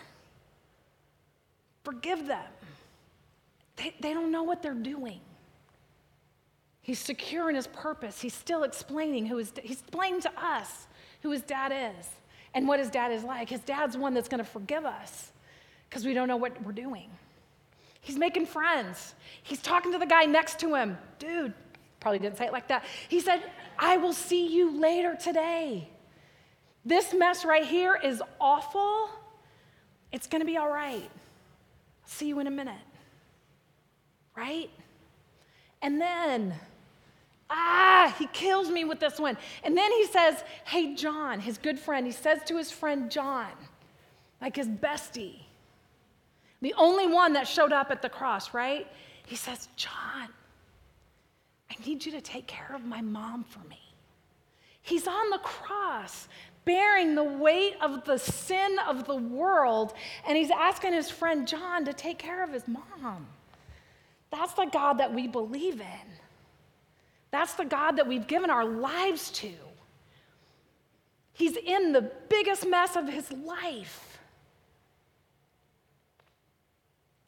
forgive 1.83 2.27
them. 2.27 2.43
They, 3.77 3.95
they 4.01 4.13
don't 4.13 4.31
know 4.31 4.43
what 4.43 4.61
they're 4.61 4.73
doing. 4.73 5.21
He's 6.81 6.99
secure 6.99 7.49
in 7.49 7.55
his 7.55 7.67
purpose. 7.67 8.19
He's 8.19 8.33
still 8.33 8.63
explaining 8.63 9.27
who 9.27 9.37
his, 9.37 9.53
he's 9.63 9.79
explaining 9.79 10.19
to 10.21 10.31
us 10.37 10.87
who 11.21 11.31
his 11.31 11.41
dad 11.41 11.71
is 11.71 12.05
and 12.53 12.67
what 12.67 12.79
his 12.79 12.89
dad 12.89 13.13
is 13.13 13.23
like. 13.23 13.49
His 13.49 13.61
dad's 13.61 13.95
one 13.95 14.13
that's 14.13 14.27
going 14.27 14.43
to 14.43 14.49
forgive 14.49 14.85
us 14.85 15.31
because 15.89 16.05
we 16.05 16.13
don't 16.13 16.27
know 16.27 16.35
what 16.35 16.61
we're 16.65 16.73
doing. 16.73 17.09
He's 18.01 18.17
making 18.17 18.47
friends. 18.47 19.15
He's 19.41 19.61
talking 19.61 19.93
to 19.93 19.99
the 19.99 20.05
guy 20.05 20.25
next 20.25 20.59
to 20.59 20.75
him. 20.75 20.97
Dude, 21.17 21.53
Probably 22.01 22.19
didn't 22.19 22.37
say 22.37 22.47
it 22.47 22.51
like 22.51 22.67
that. 22.67 22.83
He 23.07 23.21
said, 23.21 23.41
I 23.79 23.95
will 23.95 24.11
see 24.11 24.47
you 24.47 24.77
later 24.77 25.15
today. 25.15 25.87
This 26.83 27.13
mess 27.13 27.45
right 27.45 27.65
here 27.65 27.95
is 27.95 28.21
awful. 28.41 29.09
It's 30.11 30.27
going 30.27 30.41
to 30.41 30.45
be 30.45 30.57
all 30.57 30.69
right. 30.69 31.09
See 32.05 32.27
you 32.27 32.39
in 32.39 32.47
a 32.47 32.51
minute. 32.51 32.75
Right? 34.35 34.69
And 35.81 36.01
then 36.01 36.53
Ah, 37.53 38.15
he 38.17 38.27
kills 38.27 38.69
me 38.69 38.85
with 38.85 39.01
this 39.01 39.19
one. 39.19 39.37
And 39.63 39.77
then 39.77 39.91
he 39.91 40.05
says, 40.05 40.41
Hey, 40.63 40.95
John, 40.95 41.41
his 41.41 41.57
good 41.57 41.77
friend, 41.77 42.05
he 42.05 42.13
says 42.13 42.39
to 42.45 42.55
his 42.55 42.71
friend 42.71 43.11
John, 43.11 43.51
like 44.41 44.55
his 44.55 44.69
bestie, 44.69 45.41
the 46.61 46.73
only 46.75 47.07
one 47.07 47.33
that 47.33 47.47
showed 47.47 47.73
up 47.73 47.91
at 47.91 48.01
the 48.01 48.07
cross, 48.07 48.53
right? 48.53 48.87
He 49.25 49.35
says, 49.35 49.67
John, 49.75 50.29
I 51.71 51.85
need 51.85 52.05
you 52.05 52.11
to 52.11 52.21
take 52.21 52.47
care 52.47 52.75
of 52.75 52.83
my 52.83 53.01
mom 53.01 53.45
for 53.45 53.65
me. 53.69 53.79
He's 54.81 55.07
on 55.07 55.29
the 55.29 55.37
cross 55.37 56.27
bearing 56.65 57.15
the 57.15 57.23
weight 57.23 57.75
of 57.81 58.03
the 58.03 58.17
sin 58.17 58.77
of 58.87 59.05
the 59.05 59.15
world, 59.15 59.93
and 60.27 60.37
he's 60.37 60.51
asking 60.51 60.93
his 60.93 61.09
friend 61.09 61.47
John 61.47 61.85
to 61.85 61.93
take 61.93 62.17
care 62.19 62.43
of 62.43 62.51
his 62.51 62.67
mom. 62.67 63.27
That's 64.31 64.53
the 64.53 64.65
God 64.65 64.97
that 64.99 65.13
we 65.13 65.27
believe 65.27 65.79
in. 65.79 66.11
That's 67.31 67.53
the 67.53 67.65
God 67.65 67.93
that 67.93 68.07
we've 68.07 68.27
given 68.27 68.49
our 68.49 68.65
lives 68.65 69.31
to. 69.31 69.51
He's 71.33 71.55
in 71.55 71.93
the 71.93 72.11
biggest 72.27 72.67
mess 72.67 72.97
of 72.97 73.07
his 73.07 73.31
life. 73.31 74.19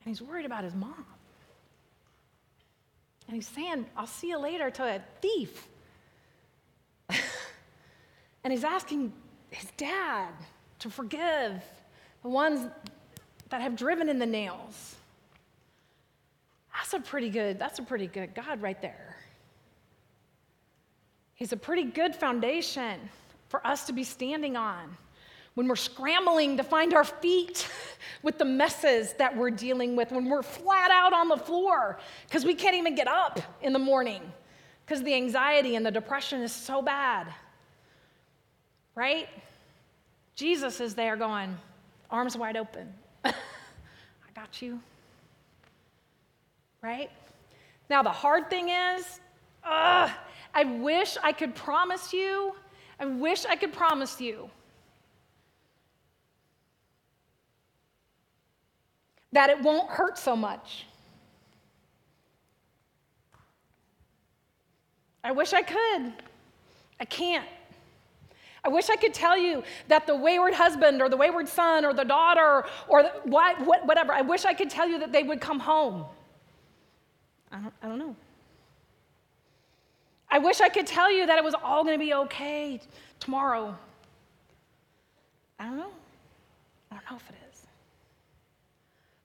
And 0.04 0.10
he's 0.10 0.22
worried 0.22 0.46
about 0.46 0.66
his 0.66 0.76
mom. 0.76 1.06
And 3.28 3.36
he's 3.36 3.48
saying, 3.48 3.86
I'll 3.96 4.08
see 4.08 4.30
you 4.30 4.38
later 4.38 4.70
to 4.70 4.84
a 4.84 5.02
thief. 5.22 5.68
and 8.44 8.52
he's 8.52 8.64
asking 8.64 9.14
his 9.50 9.70
dad 9.78 10.30
to 10.80 10.90
forgive 10.90 11.62
the 12.22 12.30
ones 12.30 12.70
that 13.50 13.62
have 13.62 13.76
driven 13.76 14.10
in 14.10 14.20
the 14.20 14.26
nails. 14.26 14.96
That's 16.74 16.94
a 16.94 17.00
pretty 17.00 17.30
good, 17.30 17.60
that's 17.60 17.80
a 17.80 17.84
pretty 17.84 18.08
good 18.08 18.36
God 18.36 18.62
right 18.62 18.82
there. 18.82 19.16
He's 21.36 21.54
a 21.54 21.58
pretty 21.58 21.84
good 21.84 22.16
foundation 22.16 23.00
for 23.50 23.66
us 23.66 23.86
to 23.88 23.94
be 23.94 24.04
standing 24.04 24.56
on 24.58 24.98
when 25.56 25.68
we're 25.68 25.76
scrambling 25.76 26.58
to 26.58 26.64
find 26.64 26.94
our 26.94 27.04
feet 27.04 27.68
with 28.24 28.38
the 28.38 28.46
messes 28.46 29.14
that 29.14 29.36
we're 29.36 29.52
dealing 29.52 29.96
with, 29.96 30.12
when 30.12 30.30
we're 30.30 30.44
flat 30.44 30.92
out 30.92 31.14
on 31.14 31.28
the 31.28 31.38
floor 31.38 32.00
because 32.28 32.46
we 32.46 32.56
can't 32.56 32.76
even 32.76 32.96
get 32.96 33.08
up 33.08 33.40
in 33.62 33.74
the 33.74 33.80
morning 33.80 34.22
because 34.86 35.04
the 35.04 35.14
anxiety 35.14 35.76
and 35.76 35.86
the 35.86 35.92
depression 35.92 36.42
is 36.42 36.52
so 36.52 36.82
bad. 36.82 37.28
Right? 38.96 39.28
Jesus 40.36 40.80
is 40.80 40.96
there 40.96 41.16
going, 41.16 41.58
arms 42.10 42.36
wide 42.38 42.58
open. 42.58 42.92
I 43.26 43.34
got 44.36 44.62
you. 44.62 44.80
Right? 46.82 47.10
Now, 47.90 48.04
the 48.04 48.12
hard 48.12 48.50
thing 48.50 48.70
is, 48.70 49.20
I 49.64 50.64
wish 50.80 51.18
I 51.24 51.32
could 51.32 51.56
promise 51.56 52.12
you, 52.12 52.56
I 53.00 53.06
wish 53.06 53.46
I 53.46 53.56
could 53.56 53.74
promise 53.74 54.20
you 54.20 54.50
that 59.34 59.50
it 59.50 59.62
won't 59.62 59.90
hurt 59.90 60.18
so 60.18 60.36
much. 60.36 60.86
I 65.24 65.32
wish 65.32 65.54
I 65.54 65.62
could. 65.62 66.14
I 67.00 67.06
can't. 67.06 67.48
I 68.64 68.70
wish 68.70 68.90
I 68.90 68.96
could 68.96 69.14
tell 69.14 69.38
you 69.38 69.64
that 69.90 70.08
the 70.08 70.16
wayward 70.16 70.54
husband 70.54 71.02
or 71.02 71.10
the 71.10 71.18
wayward 71.18 71.50
son 71.50 71.84
or 71.84 71.94
the 71.94 72.06
daughter 72.06 72.66
or 72.88 73.04
the, 73.04 73.10
whatever, 73.26 74.14
I 74.14 74.22
wish 74.22 74.46
I 74.46 74.54
could 74.54 74.70
tell 74.70 74.88
you 74.88 75.00
that 75.00 75.12
they 75.12 75.24
would 75.24 75.42
come 75.42 75.60
home. 75.60 76.06
I 77.52 77.60
don't, 77.60 77.74
I 77.84 77.88
don't 77.88 78.00
know. 78.00 78.16
I 80.32 80.40
wish 80.40 80.62
I 80.62 80.70
could 80.70 80.88
tell 80.88 81.12
you 81.12 81.26
that 81.26 81.38
it 81.38 81.44
was 81.44 81.54
all 81.62 81.84
going 81.84 82.00
to 82.00 82.04
be 82.04 82.14
okay 82.14 82.80
tomorrow. 83.20 83.78
I 85.60 85.66
don't 85.66 85.78
know. 85.78 85.92
I 86.92 86.96
don't 86.96 87.12
know 87.12 87.18
if 87.18 87.30
it 87.30 87.36
is. 87.36 87.43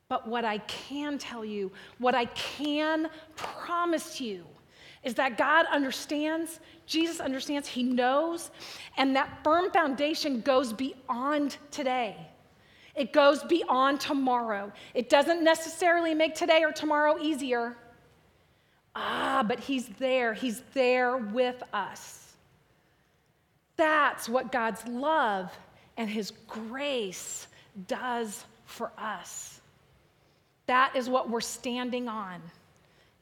But 0.08 0.26
what 0.26 0.44
I 0.44 0.58
can 0.58 1.18
tell 1.18 1.44
you, 1.44 1.70
what 1.98 2.14
I 2.14 2.24
can 2.26 3.08
promise 3.36 4.20
you, 4.20 4.44
is 5.04 5.14
that 5.14 5.38
God 5.38 5.66
understands, 5.70 6.60
Jesus 6.86 7.20
understands, 7.20 7.68
He 7.68 7.82
knows, 7.82 8.50
and 8.96 9.14
that 9.16 9.44
firm 9.44 9.70
foundation 9.70 10.40
goes 10.40 10.72
beyond 10.72 11.56
today. 11.70 12.16
It 12.94 13.12
goes 13.12 13.44
beyond 13.44 14.00
tomorrow. 14.00 14.72
It 14.94 15.08
doesn't 15.08 15.44
necessarily 15.44 16.14
make 16.14 16.34
today 16.34 16.64
or 16.64 16.72
tomorrow 16.72 17.16
easier. 17.20 17.76
Ah, 18.96 19.44
but 19.46 19.60
He's 19.60 19.86
there. 19.98 20.34
He's 20.34 20.62
there 20.74 21.16
with 21.16 21.62
us. 21.72 22.32
That's 23.76 24.28
what 24.28 24.50
God's 24.50 24.84
love 24.88 25.56
and 25.96 26.10
His 26.10 26.32
grace 26.48 27.46
does 27.86 28.44
for 28.64 28.90
us. 28.98 29.57
That 30.68 30.94
is 30.94 31.08
what 31.08 31.30
we're 31.30 31.40
standing 31.40 32.08
on. 32.08 32.42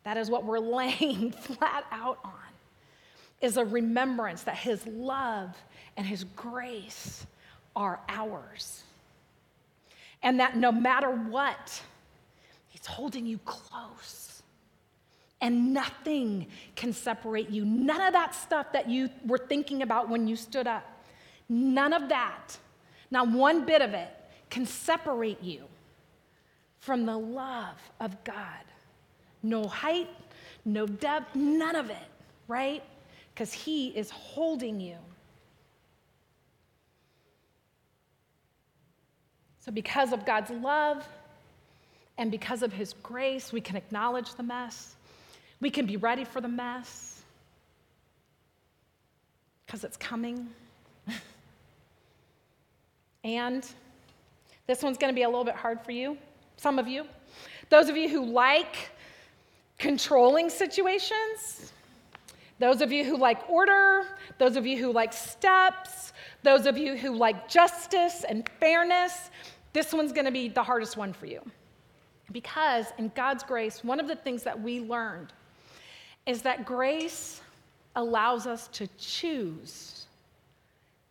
That 0.02 0.16
is 0.16 0.28
what 0.28 0.44
we're 0.44 0.58
laying 0.78 1.30
flat 1.30 1.86
out 1.90 2.18
on. 2.22 2.32
Is 3.40 3.56
a 3.56 3.64
remembrance 3.64 4.42
that 4.42 4.56
his 4.56 4.86
love 4.86 5.56
and 5.96 6.06
his 6.06 6.24
grace 6.24 7.24
are 7.74 8.00
ours. 8.08 8.82
And 10.22 10.40
that 10.40 10.56
no 10.56 10.72
matter 10.72 11.10
what, 11.10 11.82
he's 12.68 12.84
holding 12.84 13.26
you 13.26 13.38
close. 13.44 14.42
And 15.40 15.72
nothing 15.72 16.46
can 16.74 16.92
separate 16.92 17.50
you. 17.50 17.64
None 17.64 18.00
of 18.00 18.12
that 18.14 18.34
stuff 18.34 18.72
that 18.72 18.88
you 18.88 19.08
were 19.24 19.38
thinking 19.38 19.82
about 19.82 20.08
when 20.08 20.26
you 20.26 20.34
stood 20.34 20.66
up, 20.66 20.84
none 21.48 21.92
of 21.92 22.08
that, 22.08 22.58
not 23.10 23.30
one 23.30 23.66
bit 23.66 23.82
of 23.82 23.92
it, 23.92 24.08
can 24.50 24.66
separate 24.66 25.42
you 25.42 25.64
from 26.86 27.04
the 27.04 27.16
love 27.16 27.76
of 27.98 28.22
God. 28.22 28.64
No 29.42 29.66
height, 29.66 30.08
no 30.64 30.86
depth, 30.86 31.34
none 31.34 31.74
of 31.74 31.90
it, 31.90 32.08
right? 32.46 32.80
Because 33.34 33.52
He 33.52 33.88
is 33.88 34.08
holding 34.08 34.78
you. 34.78 34.94
So, 39.58 39.72
because 39.72 40.12
of 40.12 40.24
God's 40.24 40.50
love 40.50 41.06
and 42.18 42.30
because 42.30 42.62
of 42.62 42.72
His 42.72 42.94
grace, 43.02 43.52
we 43.52 43.60
can 43.60 43.74
acknowledge 43.74 44.34
the 44.36 44.44
mess. 44.44 44.94
We 45.60 45.70
can 45.70 45.86
be 45.86 45.96
ready 45.96 46.24
for 46.24 46.40
the 46.40 46.48
mess 46.48 47.20
because 49.66 49.82
it's 49.82 49.96
coming. 49.96 50.46
and 53.24 53.68
this 54.68 54.84
one's 54.84 54.98
going 54.98 55.12
to 55.12 55.16
be 55.16 55.24
a 55.24 55.28
little 55.28 55.44
bit 55.44 55.56
hard 55.56 55.80
for 55.84 55.90
you 55.90 56.16
some 56.56 56.78
of 56.78 56.88
you. 56.88 57.06
Those 57.68 57.88
of 57.88 57.96
you 57.96 58.08
who 58.08 58.24
like 58.24 58.90
controlling 59.78 60.50
situations, 60.50 61.72
those 62.58 62.80
of 62.80 62.90
you 62.90 63.04
who 63.04 63.16
like 63.16 63.48
order, 63.48 64.06
those 64.38 64.56
of 64.56 64.66
you 64.66 64.78
who 64.78 64.92
like 64.92 65.12
steps, 65.12 66.12
those 66.42 66.66
of 66.66 66.78
you 66.78 66.96
who 66.96 67.14
like 67.14 67.48
justice 67.48 68.24
and 68.28 68.48
fairness, 68.60 69.30
this 69.72 69.92
one's 69.92 70.12
going 70.12 70.24
to 70.24 70.32
be 70.32 70.48
the 70.48 70.62
hardest 70.62 70.96
one 70.96 71.12
for 71.12 71.26
you. 71.26 71.42
Because 72.32 72.86
in 72.98 73.12
God's 73.14 73.42
grace, 73.42 73.84
one 73.84 74.00
of 74.00 74.08
the 74.08 74.16
things 74.16 74.42
that 74.44 74.60
we 74.60 74.80
learned 74.80 75.32
is 76.24 76.42
that 76.42 76.64
grace 76.64 77.40
allows 77.94 78.46
us 78.46 78.68
to 78.68 78.88
choose 78.98 80.06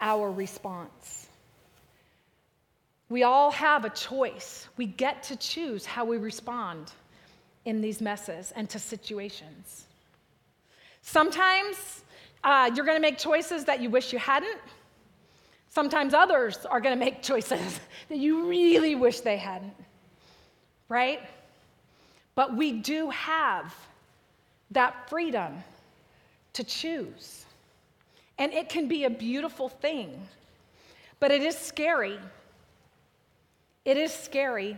our 0.01 0.31
response. 0.31 1.24
We 3.09 3.23
all 3.23 3.51
have 3.51 3.85
a 3.85 3.89
choice. 3.89 4.67
We 4.77 4.87
get 4.87 5.23
to 5.23 5.35
choose 5.35 5.85
how 5.85 6.05
we 6.05 6.17
respond 6.17 6.91
in 7.65 7.81
these 7.81 8.01
messes 8.01 8.51
and 8.55 8.69
to 8.69 8.79
situations. 8.79 9.85
Sometimes 11.01 12.03
uh, 12.43 12.71
you're 12.75 12.85
going 12.85 12.97
to 12.97 13.01
make 13.01 13.17
choices 13.17 13.65
that 13.65 13.81
you 13.81 13.89
wish 13.89 14.11
you 14.11 14.19
hadn't. 14.19 14.59
Sometimes 15.69 16.13
others 16.13 16.65
are 16.65 16.79
going 16.79 16.97
to 16.97 17.03
make 17.03 17.21
choices 17.21 17.79
that 18.09 18.17
you 18.17 18.47
really 18.47 18.95
wish 18.95 19.19
they 19.19 19.37
hadn't, 19.37 19.75
right? 20.89 21.21
But 22.33 22.55
we 22.55 22.71
do 22.71 23.09
have 23.11 23.75
that 24.71 25.09
freedom 25.09 25.63
to 26.53 26.63
choose. 26.63 27.45
And 28.37 28.51
it 28.51 28.69
can 28.69 28.87
be 28.87 29.05
a 29.05 29.09
beautiful 29.09 29.69
thing, 29.69 30.27
but 31.19 31.31
it 31.31 31.41
is 31.41 31.57
scary 31.57 32.19
it 33.85 33.97
is 33.97 34.11
scary. 34.11 34.77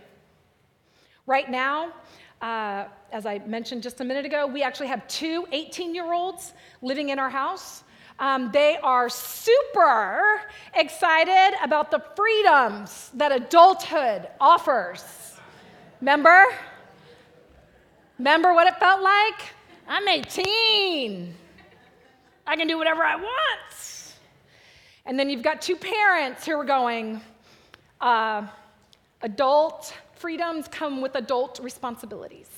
Right 1.26 1.50
now, 1.50 1.93
uh, 2.41 2.86
as 3.12 3.26
I 3.26 3.39
mentioned 3.39 3.82
just 3.82 4.02
a 4.02 4.04
minute 4.04 4.26
ago, 4.26 4.46
we 4.46 4.62
actually 4.62 4.88
have 4.88 5.08
two 5.08 5.48
18 5.52 5.96
year 5.96 6.13
olds 6.13 6.54
living 6.82 7.10
in 7.10 7.20
our 7.20 7.30
house. 7.30 7.84
Um, 8.20 8.52
they 8.52 8.78
are 8.78 9.10
super 9.10 10.41
excited 10.74 11.58
about 11.63 11.91
the 11.91 12.04
freedoms 12.15 13.12
that 13.13 13.32
adulthood 13.32 14.28
offers. 14.41 15.04
Remember? 16.02 16.46
Remember 18.17 18.54
what 18.54 18.67
it 18.67 18.78
felt 18.80 19.02
like? 19.02 19.41
I'm 19.88 20.08
18. 20.08 21.34
I 22.46 22.56
can 22.56 22.67
do 22.67 22.78
whatever 22.78 23.04
I 23.04 23.15
want. 23.15 24.13
And 25.06 25.17
then 25.17 25.30
you've 25.30 25.43
got 25.43 25.62
two 25.62 25.76
parents 25.76 26.46
who 26.46 26.54
are 26.54 26.65
going, 26.65 27.22
uh, 28.02 28.48
adult 29.21 29.93
freedoms 30.15 30.67
come 30.67 31.01
with 31.01 31.15
adult 31.15 31.60
responsibilities, 31.62 32.49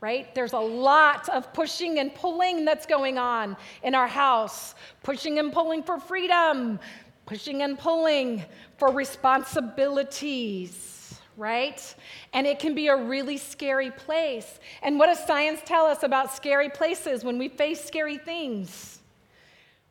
right? 0.00 0.34
There's 0.34 0.52
a 0.52 0.58
lot 0.58 1.28
of 1.28 1.52
pushing 1.52 1.98
and 1.98 2.14
pulling 2.14 2.64
that's 2.64 2.86
going 2.86 3.18
on 3.18 3.56
in 3.82 3.94
our 3.94 4.08
house 4.08 4.74
pushing 5.02 5.38
and 5.38 5.52
pulling 5.52 5.82
for 5.82 5.98
freedom, 5.98 6.78
pushing 7.26 7.62
and 7.62 7.78
pulling 7.78 8.44
for 8.78 8.90
responsibilities 8.90 10.92
right? 11.36 11.94
And 12.32 12.46
it 12.46 12.58
can 12.58 12.74
be 12.74 12.88
a 12.88 12.96
really 12.96 13.38
scary 13.38 13.90
place. 13.90 14.60
And 14.82 14.98
what 14.98 15.06
does 15.06 15.24
science 15.24 15.60
tell 15.64 15.86
us 15.86 16.02
about 16.02 16.34
scary 16.34 16.68
places 16.68 17.24
when 17.24 17.38
we 17.38 17.48
face 17.48 17.82
scary 17.82 18.18
things? 18.18 19.00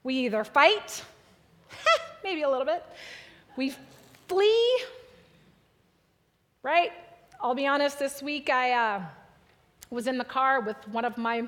We 0.03 0.15
either 0.25 0.43
fight, 0.43 1.03
maybe 2.23 2.43
a 2.43 2.49
little 2.49 2.65
bit, 2.65 2.83
we 3.57 3.73
flee, 4.27 4.83
right? 6.63 6.91
I'll 7.41 7.55
be 7.55 7.65
honest, 7.65 7.97
this 7.97 8.21
week 8.21 8.49
I 8.49 8.71
uh, 8.73 9.01
was 9.89 10.07
in 10.07 10.17
the 10.17 10.23
car 10.23 10.61
with 10.61 10.77
one 10.89 11.05
of 11.05 11.17
my 11.17 11.47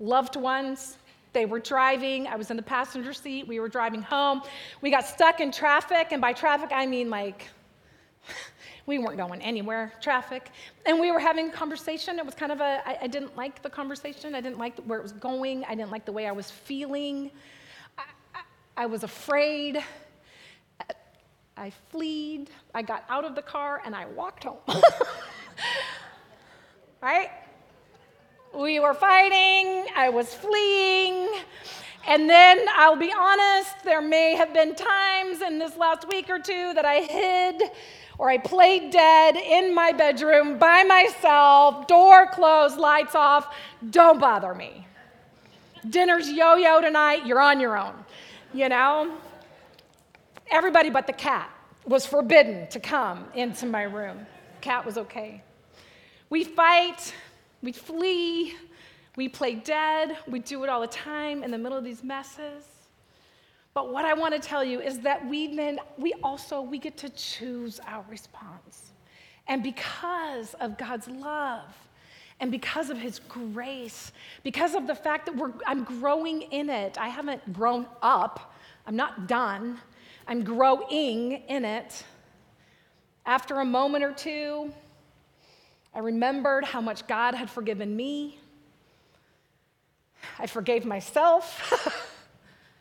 loved 0.00 0.34
ones. 0.36 0.98
They 1.32 1.46
were 1.46 1.60
driving. 1.60 2.26
I 2.26 2.36
was 2.36 2.50
in 2.50 2.56
the 2.56 2.62
passenger 2.62 3.12
seat. 3.12 3.46
We 3.46 3.60
were 3.60 3.68
driving 3.68 4.02
home. 4.02 4.42
We 4.80 4.90
got 4.90 5.06
stuck 5.06 5.40
in 5.40 5.52
traffic, 5.52 6.08
and 6.10 6.20
by 6.20 6.32
traffic, 6.32 6.70
I 6.72 6.86
mean 6.86 7.10
like 7.10 7.48
we 8.86 8.98
weren't 8.98 9.16
going 9.16 9.40
anywhere, 9.40 9.92
traffic. 10.00 10.50
And 10.84 10.98
we 10.98 11.12
were 11.12 11.20
having 11.20 11.48
a 11.48 11.52
conversation. 11.52 12.18
It 12.18 12.26
was 12.26 12.34
kind 12.34 12.50
of 12.50 12.60
a, 12.60 12.82
I, 12.84 12.98
I 13.02 13.06
didn't 13.06 13.36
like 13.36 13.62
the 13.62 13.70
conversation. 13.70 14.34
I 14.34 14.40
didn't 14.40 14.58
like 14.58 14.76
where 14.80 14.98
it 14.98 15.02
was 15.02 15.12
going. 15.12 15.64
I 15.64 15.76
didn't 15.76 15.90
like 15.92 16.04
the 16.04 16.12
way 16.12 16.26
I 16.26 16.32
was 16.32 16.50
feeling. 16.50 17.30
I, 17.98 18.02
I, 18.34 18.40
I 18.82 18.86
was 18.86 19.04
afraid. 19.04 19.82
I 21.56 21.72
fled. 21.90 22.50
I 22.74 22.82
got 22.82 23.04
out 23.08 23.24
of 23.24 23.34
the 23.34 23.42
car 23.42 23.80
and 23.84 23.94
I 23.94 24.06
walked 24.06 24.44
home. 24.44 24.58
right? 27.00 27.30
We 28.54 28.80
were 28.80 28.94
fighting. 28.94 29.86
I 29.96 30.08
was 30.08 30.34
fleeing. 30.34 31.28
And 32.06 32.28
then 32.28 32.66
I'll 32.76 32.96
be 32.96 33.12
honest, 33.16 33.82
there 33.84 34.02
may 34.02 34.34
have 34.34 34.52
been 34.52 34.74
times 34.74 35.40
in 35.42 35.58
this 35.58 35.76
last 35.76 36.06
week 36.08 36.28
or 36.28 36.38
two 36.38 36.74
that 36.74 36.84
I 36.84 37.00
hid 37.00 37.62
or 38.18 38.28
I 38.28 38.38
played 38.38 38.90
dead 38.90 39.36
in 39.36 39.74
my 39.74 39.92
bedroom 39.92 40.58
by 40.58 40.84
myself, 40.84 41.86
door 41.86 42.26
closed, 42.28 42.78
lights 42.78 43.14
off. 43.14 43.54
Don't 43.90 44.20
bother 44.20 44.54
me. 44.54 44.86
Dinner's 45.88 46.30
yo 46.30 46.54
yo 46.56 46.80
tonight, 46.80 47.26
you're 47.26 47.40
on 47.40 47.60
your 47.60 47.76
own. 47.76 47.94
You 48.52 48.68
know? 48.68 49.16
Everybody 50.50 50.90
but 50.90 51.06
the 51.06 51.12
cat 51.12 51.50
was 51.86 52.06
forbidden 52.06 52.68
to 52.68 52.80
come 52.80 53.26
into 53.34 53.66
my 53.66 53.82
room. 53.82 54.26
Cat 54.60 54.84
was 54.84 54.96
okay. 54.98 55.42
We 56.30 56.44
fight, 56.44 57.14
we 57.62 57.72
flee, 57.72 58.54
we 59.16 59.28
play 59.28 59.54
dead, 59.54 60.16
we 60.26 60.40
do 60.40 60.64
it 60.64 60.70
all 60.70 60.80
the 60.80 60.86
time 60.86 61.42
in 61.42 61.50
the 61.50 61.58
middle 61.58 61.78
of 61.78 61.84
these 61.84 62.02
messes. 62.02 62.64
But 63.74 63.92
what 63.92 64.04
I 64.04 64.14
want 64.14 64.34
to 64.34 64.40
tell 64.40 64.64
you 64.64 64.80
is 64.80 65.00
that 65.00 65.26
we 65.26 65.54
then, 65.54 65.80
we 65.98 66.12
also, 66.22 66.60
we 66.60 66.78
get 66.78 66.96
to 66.98 67.08
choose 67.10 67.80
our 67.86 68.04
response. 68.08 68.92
And 69.48 69.62
because 69.62 70.54
of 70.54 70.78
God's 70.78 71.08
love, 71.08 71.64
and 72.40 72.50
because 72.50 72.90
of 72.90 72.98
his 72.98 73.20
grace, 73.20 74.12
because 74.42 74.74
of 74.74 74.86
the 74.86 74.94
fact 74.94 75.26
that 75.26 75.52
I'm 75.66 75.84
growing 75.84 76.42
in 76.42 76.68
it, 76.68 76.98
I 76.98 77.08
haven't 77.08 77.52
grown 77.52 77.86
up, 78.02 78.54
I'm 78.86 78.96
not 78.96 79.28
done, 79.28 79.78
I'm 80.26 80.42
growing 80.42 81.32
in 81.32 81.64
it. 81.64 82.04
After 83.26 83.60
a 83.60 83.64
moment 83.64 84.04
or 84.04 84.12
two, 84.12 84.72
I 85.94 85.98
remembered 85.98 86.64
how 86.64 86.80
much 86.80 87.06
God 87.06 87.34
had 87.34 87.50
forgiven 87.50 87.94
me. 87.94 88.38
I 90.38 90.46
forgave 90.46 90.84
myself. 90.84 92.10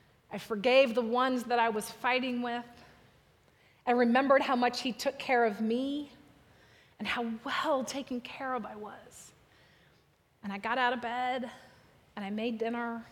I 0.31 0.37
forgave 0.37 0.95
the 0.95 1.01
ones 1.01 1.43
that 1.43 1.59
I 1.59 1.69
was 1.69 1.89
fighting 1.89 2.41
with. 2.41 2.65
I 3.85 3.91
remembered 3.91 4.41
how 4.41 4.55
much 4.55 4.81
He 4.81 4.93
took 4.93 5.19
care 5.19 5.45
of 5.45 5.59
me 5.59 6.11
and 6.99 7.07
how 7.07 7.25
well 7.45 7.83
taken 7.83 8.21
care 8.21 8.55
of 8.55 8.65
I 8.65 8.75
was. 8.75 9.31
And 10.43 10.51
I 10.51 10.57
got 10.57 10.77
out 10.77 10.93
of 10.93 11.01
bed 11.01 11.49
and 12.15 12.23
I 12.23 12.29
made 12.29 12.57
dinner 12.57 13.05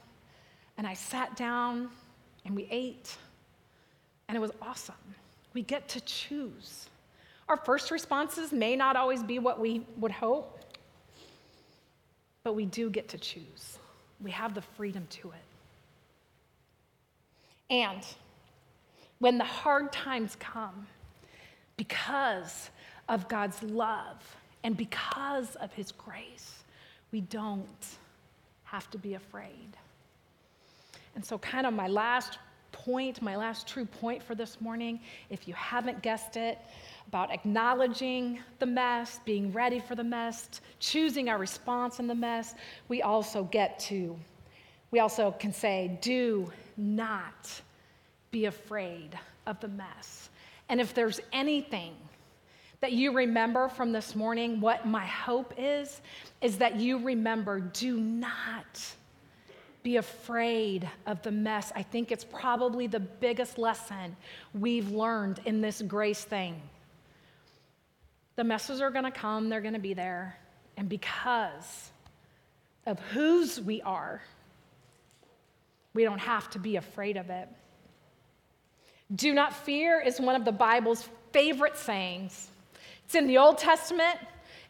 and 0.77 0.87
I 0.87 0.93
sat 0.93 1.35
down 1.35 1.89
and 2.45 2.55
we 2.55 2.67
ate 2.71 3.17
and 4.31 4.37
it 4.37 4.39
was 4.39 4.51
awesome. 4.61 4.95
We 5.53 5.61
get 5.61 5.89
to 5.89 5.99
choose. 5.99 6.87
Our 7.49 7.57
first 7.57 7.91
responses 7.91 8.53
may 8.53 8.77
not 8.77 8.95
always 8.95 9.21
be 9.21 9.39
what 9.39 9.59
we 9.59 9.85
would 9.97 10.13
hope, 10.13 10.57
but 12.41 12.55
we 12.55 12.65
do 12.65 12.89
get 12.89 13.09
to 13.09 13.17
choose. 13.17 13.77
We 14.21 14.31
have 14.31 14.53
the 14.53 14.61
freedom 14.61 15.05
to 15.09 15.31
it. 15.31 15.43
And 17.69 18.05
when 19.19 19.37
the 19.37 19.43
hard 19.43 19.91
times 19.91 20.37
come, 20.39 20.87
because 21.75 22.69
of 23.09 23.27
God's 23.27 23.61
love 23.63 24.37
and 24.63 24.77
because 24.77 25.57
of 25.57 25.73
His 25.73 25.91
grace, 25.91 26.63
we 27.11 27.19
don't 27.19 27.67
have 28.63 28.89
to 28.91 28.97
be 28.97 29.15
afraid. 29.15 29.75
And 31.15 31.25
so, 31.25 31.37
kind 31.37 31.67
of 31.67 31.73
my 31.73 31.89
last 31.89 32.39
point, 32.85 33.21
my 33.21 33.35
last 33.35 33.67
true 33.67 33.85
point 33.85 34.21
for 34.21 34.35
this 34.35 34.59
morning, 34.61 34.99
if 35.29 35.47
you 35.47 35.53
haven't 35.53 36.01
guessed 36.01 36.37
it, 36.37 36.57
about 37.07 37.31
acknowledging 37.31 38.39
the 38.59 38.65
mess, 38.65 39.19
being 39.25 39.51
ready 39.51 39.79
for 39.79 39.95
the 39.95 40.03
mess, 40.03 40.61
choosing 40.79 41.29
our 41.29 41.37
response 41.37 41.99
in 41.99 42.07
the 42.07 42.15
mess, 42.15 42.55
we 42.87 43.01
also 43.01 43.43
get 43.45 43.79
to, 43.79 44.17
we 44.91 44.99
also 44.99 45.31
can 45.31 45.53
say, 45.53 45.97
do 46.01 46.51
not 46.77 47.61
be 48.31 48.45
afraid 48.45 49.17
of 49.45 49.59
the 49.59 49.67
mess. 49.67 50.29
And 50.69 50.79
if 50.79 50.93
there's 50.93 51.19
anything 51.33 51.93
that 52.79 52.93
you 52.93 53.11
remember 53.11 53.67
from 53.67 53.91
this 53.91 54.15
morning, 54.15 54.59
what 54.59 54.87
my 54.87 55.05
hope 55.05 55.53
is, 55.57 56.01
is 56.41 56.57
that 56.57 56.77
you 56.77 56.97
remember 56.97 57.59
do 57.59 57.97
not 57.97 58.95
be 59.83 59.97
afraid 59.97 60.89
of 61.07 61.21
the 61.23 61.31
mess. 61.31 61.71
I 61.75 61.83
think 61.83 62.11
it's 62.11 62.23
probably 62.23 62.87
the 62.87 62.99
biggest 62.99 63.57
lesson 63.57 64.15
we've 64.53 64.91
learned 64.91 65.39
in 65.45 65.61
this 65.61 65.81
grace 65.81 66.23
thing. 66.23 66.61
The 68.35 68.43
messes 68.43 68.81
are 68.81 68.91
going 68.91 69.05
to 69.05 69.11
come, 69.11 69.49
they're 69.49 69.61
going 69.61 69.73
to 69.73 69.79
be 69.79 69.93
there. 69.93 70.37
And 70.77 70.87
because 70.87 71.91
of 72.85 72.99
whose 73.11 73.59
we 73.59 73.81
are, 73.81 74.21
we 75.93 76.03
don't 76.03 76.19
have 76.19 76.49
to 76.51 76.59
be 76.59 76.77
afraid 76.77 77.17
of 77.17 77.29
it. 77.29 77.49
Do 79.13 79.33
not 79.33 79.53
fear 79.53 79.99
is 79.99 80.19
one 80.19 80.35
of 80.35 80.45
the 80.45 80.51
Bible's 80.51 81.07
favorite 81.33 81.77
sayings. 81.77 82.49
It's 83.05 83.15
in 83.15 83.27
the 83.27 83.37
Old 83.37 83.57
Testament, 83.57 84.17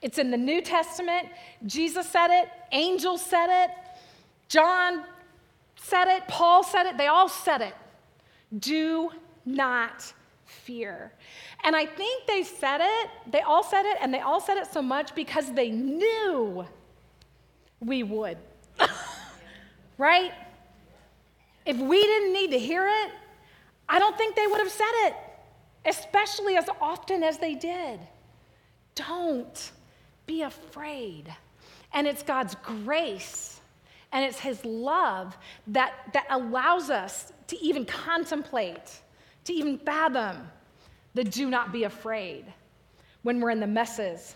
it's 0.01 0.17
in 0.17 0.31
the 0.31 0.37
New 0.37 0.61
Testament. 0.61 1.27
Jesus 1.67 2.09
said 2.09 2.31
it, 2.31 2.49
angels 2.71 3.23
said 3.23 3.65
it, 3.65 3.71
John 4.51 5.05
said 5.77 6.09
it, 6.09 6.27
Paul 6.27 6.61
said 6.61 6.85
it, 6.85 6.97
they 6.97 7.07
all 7.07 7.29
said 7.29 7.61
it. 7.61 7.73
Do 8.59 9.09
not 9.45 10.11
fear. 10.43 11.13
And 11.63 11.73
I 11.73 11.85
think 11.85 12.27
they 12.27 12.43
said 12.43 12.81
it, 12.81 13.09
they 13.31 13.39
all 13.39 13.63
said 13.63 13.85
it, 13.85 13.97
and 14.01 14.13
they 14.13 14.19
all 14.19 14.41
said 14.41 14.57
it 14.57 14.67
so 14.67 14.81
much 14.81 15.15
because 15.15 15.53
they 15.53 15.69
knew 15.69 16.65
we 17.79 18.03
would. 18.03 18.37
right? 19.97 20.33
If 21.65 21.77
we 21.77 22.01
didn't 22.01 22.33
need 22.33 22.51
to 22.51 22.59
hear 22.59 22.85
it, 22.85 23.11
I 23.87 23.99
don't 23.99 24.17
think 24.17 24.35
they 24.35 24.47
would 24.47 24.59
have 24.59 24.69
said 24.69 24.91
it, 25.05 25.15
especially 25.85 26.57
as 26.57 26.67
often 26.81 27.23
as 27.23 27.37
they 27.37 27.55
did. 27.55 28.01
Don't 28.95 29.71
be 30.25 30.41
afraid. 30.41 31.33
And 31.93 32.05
it's 32.05 32.21
God's 32.21 32.55
grace 32.55 33.60
and 34.11 34.25
it's 34.25 34.39
His 34.39 34.63
love 34.65 35.37
that, 35.67 35.93
that 36.13 36.25
allows 36.29 36.89
us 36.89 37.31
to 37.47 37.59
even 37.63 37.85
contemplate, 37.85 39.01
to 39.45 39.53
even 39.53 39.77
fathom 39.77 40.49
the 41.13 41.23
do 41.23 41.49
not 41.49 41.71
be 41.71 41.83
afraid 41.83 42.45
when 43.23 43.39
we're 43.39 43.49
in 43.49 43.59
the 43.59 43.67
messes 43.67 44.35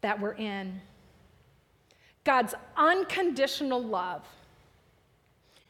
that 0.00 0.20
we're 0.20 0.32
in. 0.32 0.80
God's 2.24 2.54
unconditional 2.76 3.82
love 3.82 4.24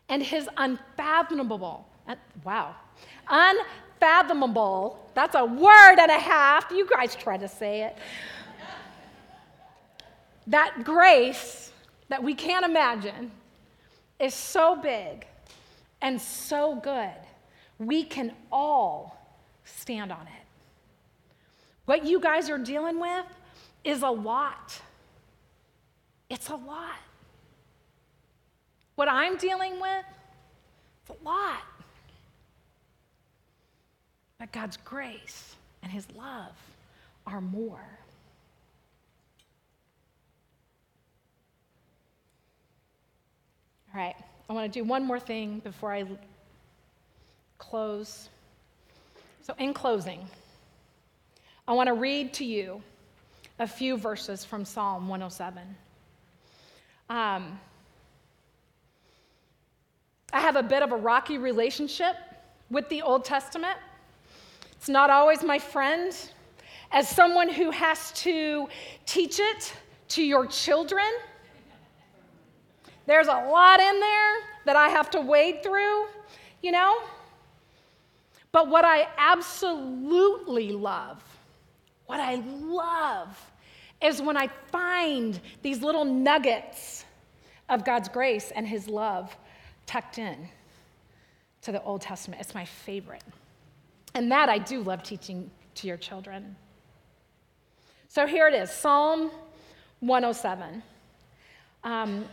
and 0.08 0.22
His 0.22 0.48
unfathomable, 0.56 1.86
uh, 2.08 2.16
wow, 2.44 2.74
unfathomable, 3.28 5.10
that's 5.14 5.34
a 5.34 5.44
word 5.44 5.98
and 5.98 6.10
a 6.10 6.18
half. 6.18 6.70
You 6.70 6.86
guys 6.86 7.14
try 7.14 7.36
to 7.36 7.48
say 7.48 7.82
it. 7.82 7.96
That 10.46 10.82
grace 10.82 11.72
that 12.08 12.22
we 12.22 12.34
can't 12.34 12.64
imagine 12.64 13.30
is 14.18 14.34
so 14.34 14.76
big 14.76 15.26
and 16.00 16.20
so 16.20 16.76
good, 16.76 17.14
we 17.78 18.04
can 18.04 18.32
all 18.50 19.18
stand 19.64 20.12
on 20.12 20.22
it. 20.22 20.46
What 21.84 22.04
you 22.04 22.20
guys 22.20 22.50
are 22.50 22.58
dealing 22.58 23.00
with 23.00 23.24
is 23.84 24.02
a 24.02 24.10
lot. 24.10 24.80
It's 26.28 26.48
a 26.48 26.56
lot. 26.56 26.98
What 28.96 29.08
I'm 29.08 29.36
dealing 29.36 29.80
with, 29.80 30.04
it's 31.00 31.18
a 31.20 31.24
lot. 31.24 31.62
But 34.38 34.52
God's 34.52 34.76
grace 34.78 35.56
and 35.82 35.90
His 35.90 36.06
love 36.16 36.52
are 37.26 37.40
more. 37.40 37.98
All 43.98 44.04
right, 44.04 44.16
I 44.48 44.52
want 44.52 44.72
to 44.72 44.78
do 44.78 44.84
one 44.84 45.04
more 45.04 45.18
thing 45.18 45.58
before 45.58 45.92
I 45.92 46.04
close. 47.58 48.28
So, 49.42 49.56
in 49.58 49.74
closing, 49.74 50.24
I 51.66 51.72
want 51.72 51.88
to 51.88 51.94
read 51.94 52.32
to 52.34 52.44
you 52.44 52.80
a 53.58 53.66
few 53.66 53.96
verses 53.96 54.44
from 54.44 54.64
Psalm 54.64 55.08
107. 55.08 55.64
Um, 57.10 57.58
I 60.32 60.40
have 60.42 60.54
a 60.54 60.62
bit 60.62 60.84
of 60.84 60.92
a 60.92 60.96
rocky 60.96 61.36
relationship 61.36 62.14
with 62.70 62.88
the 62.90 63.02
Old 63.02 63.24
Testament. 63.24 63.78
It's 64.76 64.88
not 64.88 65.10
always 65.10 65.42
my 65.42 65.58
friend. 65.58 66.14
As 66.92 67.08
someone 67.08 67.48
who 67.48 67.72
has 67.72 68.12
to 68.12 68.68
teach 69.06 69.40
it 69.40 69.74
to 70.10 70.22
your 70.22 70.46
children, 70.46 71.04
there's 73.08 73.26
a 73.26 73.32
lot 73.32 73.80
in 73.80 74.00
there 74.00 74.34
that 74.66 74.76
I 74.76 74.88
have 74.88 75.10
to 75.10 75.20
wade 75.20 75.62
through, 75.62 76.06
you 76.62 76.72
know? 76.72 76.98
But 78.52 78.68
what 78.68 78.84
I 78.84 79.08
absolutely 79.16 80.72
love, 80.72 81.22
what 82.06 82.20
I 82.20 82.36
love, 82.36 83.50
is 84.02 84.22
when 84.22 84.36
I 84.36 84.48
find 84.70 85.40
these 85.62 85.82
little 85.82 86.04
nuggets 86.04 87.04
of 87.68 87.84
God's 87.84 88.08
grace 88.08 88.52
and 88.54 88.66
His 88.66 88.88
love 88.88 89.36
tucked 89.86 90.18
in 90.18 90.48
to 91.62 91.72
the 91.72 91.82
Old 91.82 92.00
Testament. 92.00 92.40
It's 92.40 92.54
my 92.54 92.64
favorite. 92.64 93.24
And 94.14 94.30
that 94.32 94.48
I 94.48 94.58
do 94.58 94.82
love 94.82 95.02
teaching 95.02 95.50
to 95.76 95.86
your 95.86 95.96
children. 95.96 96.56
So 98.08 98.26
here 98.26 98.48
it 98.48 98.54
is 98.54 98.70
Psalm 98.70 99.30
107. 100.00 100.82
Um, 101.84 102.24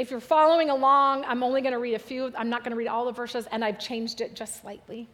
if 0.00 0.10
you're 0.10 0.18
following 0.18 0.70
along, 0.70 1.26
I'm 1.26 1.42
only 1.42 1.60
going 1.60 1.74
to 1.74 1.78
read 1.78 1.92
a 1.92 1.98
few. 1.98 2.32
I'm 2.34 2.48
not 2.48 2.64
going 2.64 2.70
to 2.70 2.76
read 2.76 2.88
all 2.88 3.04
the 3.04 3.12
verses, 3.12 3.46
and 3.52 3.62
I've 3.62 3.78
changed 3.78 4.22
it 4.22 4.34
just 4.34 4.62
slightly. 4.62 5.06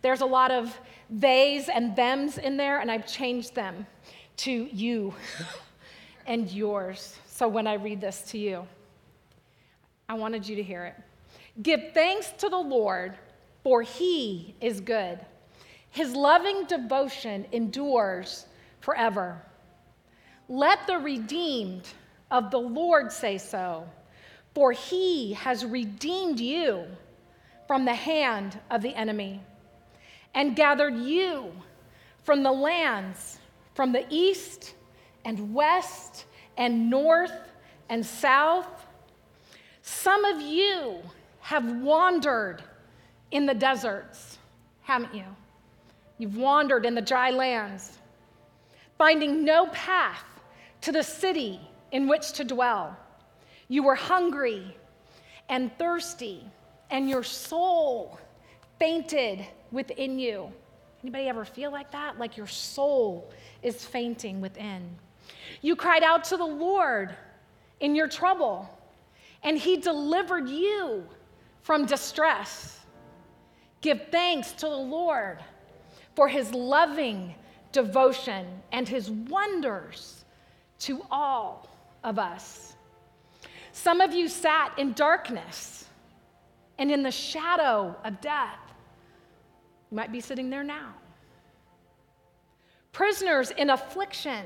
There's 0.00 0.20
a 0.20 0.26
lot 0.26 0.50
of 0.50 0.76
theys 1.20 1.68
and 1.68 1.94
thems 1.94 2.38
in 2.38 2.56
there, 2.56 2.80
and 2.80 2.90
I've 2.90 3.06
changed 3.06 3.54
them 3.54 3.86
to 4.38 4.50
you 4.50 5.14
and 6.26 6.50
yours. 6.50 7.16
So 7.28 7.46
when 7.46 7.68
I 7.68 7.74
read 7.74 8.00
this 8.00 8.22
to 8.32 8.38
you, 8.38 8.66
I 10.08 10.14
wanted 10.14 10.48
you 10.48 10.56
to 10.56 10.62
hear 10.62 10.86
it. 10.86 10.96
Give 11.62 11.92
thanks 11.94 12.32
to 12.38 12.48
the 12.48 12.58
Lord, 12.58 13.16
for 13.62 13.82
he 13.82 14.56
is 14.60 14.80
good. 14.80 15.20
His 15.90 16.16
loving 16.16 16.64
devotion 16.64 17.46
endures 17.52 18.46
forever. 18.80 19.40
Let 20.48 20.88
the 20.88 20.98
redeemed 20.98 21.86
of 22.32 22.50
the 22.50 22.58
Lord 22.58 23.12
say 23.12 23.38
so. 23.38 23.86
For 24.54 24.72
he 24.72 25.32
has 25.34 25.64
redeemed 25.64 26.40
you 26.40 26.86
from 27.66 27.84
the 27.84 27.94
hand 27.94 28.58
of 28.70 28.82
the 28.82 28.94
enemy 28.94 29.40
and 30.34 30.56
gathered 30.56 30.96
you 30.96 31.52
from 32.22 32.42
the 32.42 32.52
lands, 32.52 33.38
from 33.74 33.92
the 33.92 34.04
east 34.10 34.74
and 35.24 35.54
west 35.54 36.26
and 36.56 36.90
north 36.90 37.32
and 37.88 38.04
south. 38.04 38.86
Some 39.82 40.24
of 40.24 40.40
you 40.40 40.98
have 41.40 41.80
wandered 41.80 42.62
in 43.30 43.46
the 43.46 43.54
deserts, 43.54 44.38
haven't 44.82 45.14
you? 45.14 45.24
You've 46.18 46.36
wandered 46.36 46.86
in 46.86 46.94
the 46.94 47.02
dry 47.02 47.30
lands, 47.30 47.98
finding 48.98 49.44
no 49.44 49.66
path 49.68 50.24
to 50.82 50.92
the 50.92 51.02
city 51.02 51.60
in 51.90 52.06
which 52.06 52.32
to 52.32 52.44
dwell. 52.44 52.96
You 53.72 53.82
were 53.82 53.94
hungry 53.94 54.76
and 55.48 55.74
thirsty, 55.78 56.44
and 56.90 57.08
your 57.08 57.22
soul 57.22 58.20
fainted 58.78 59.46
within 59.70 60.18
you. 60.18 60.52
Anybody 61.02 61.26
ever 61.26 61.46
feel 61.46 61.72
like 61.72 61.90
that? 61.92 62.18
Like 62.18 62.36
your 62.36 62.46
soul 62.46 63.32
is 63.62 63.82
fainting 63.82 64.42
within. 64.42 64.94
You 65.62 65.74
cried 65.74 66.02
out 66.02 66.22
to 66.24 66.36
the 66.36 66.44
Lord 66.44 67.16
in 67.80 67.94
your 67.94 68.08
trouble, 68.08 68.68
and 69.42 69.56
He 69.56 69.78
delivered 69.78 70.50
you 70.50 71.04
from 71.62 71.86
distress. 71.86 72.78
Give 73.80 74.02
thanks 74.10 74.52
to 74.52 74.66
the 74.66 74.76
Lord 74.76 75.38
for 76.14 76.28
His 76.28 76.52
loving 76.52 77.34
devotion 77.72 78.44
and 78.70 78.86
His 78.86 79.10
wonders 79.10 80.26
to 80.80 81.06
all 81.10 81.70
of 82.04 82.18
us. 82.18 82.71
Some 83.72 84.00
of 84.00 84.12
you 84.12 84.28
sat 84.28 84.78
in 84.78 84.92
darkness 84.92 85.86
and 86.78 86.90
in 86.90 87.02
the 87.02 87.10
shadow 87.10 87.96
of 88.04 88.20
death. 88.20 88.58
You 89.90 89.96
might 89.96 90.12
be 90.12 90.20
sitting 90.20 90.50
there 90.50 90.62
now. 90.62 90.94
Prisoners 92.92 93.50
in 93.50 93.70
affliction 93.70 94.44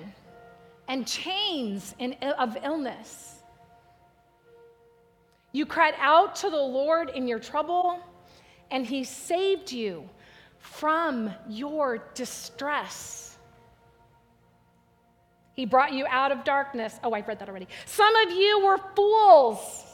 and 0.88 1.06
chains 1.06 1.94
in, 1.98 2.12
of 2.38 2.56
illness. 2.62 3.34
You 5.50 5.66
cried 5.66 5.94
out 5.98 6.36
to 6.36 6.50
the 6.50 6.56
Lord 6.56 7.10
in 7.10 7.26
your 7.26 7.40
trouble, 7.40 7.98
and 8.70 8.86
He 8.86 9.02
saved 9.02 9.72
you 9.72 10.08
from 10.58 11.34
your 11.48 12.04
distress. 12.14 13.25
He 15.57 15.64
brought 15.64 15.95
you 15.95 16.07
out 16.07 16.33
of 16.33 16.45
darkness. 16.45 17.01
Oh, 17.03 17.14
I've 17.14 17.27
read 17.27 17.38
that 17.38 17.49
already. 17.49 17.66
Some 17.87 18.14
of 18.16 18.31
you 18.31 18.66
were 18.66 18.77
fools. 18.95 19.85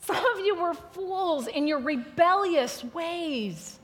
Some 0.00 0.24
of 0.24 0.40
you 0.40 0.54
were 0.54 0.72
fools 0.72 1.48
in 1.48 1.66
your 1.66 1.80
rebellious 1.80 2.82
ways. 2.82 3.78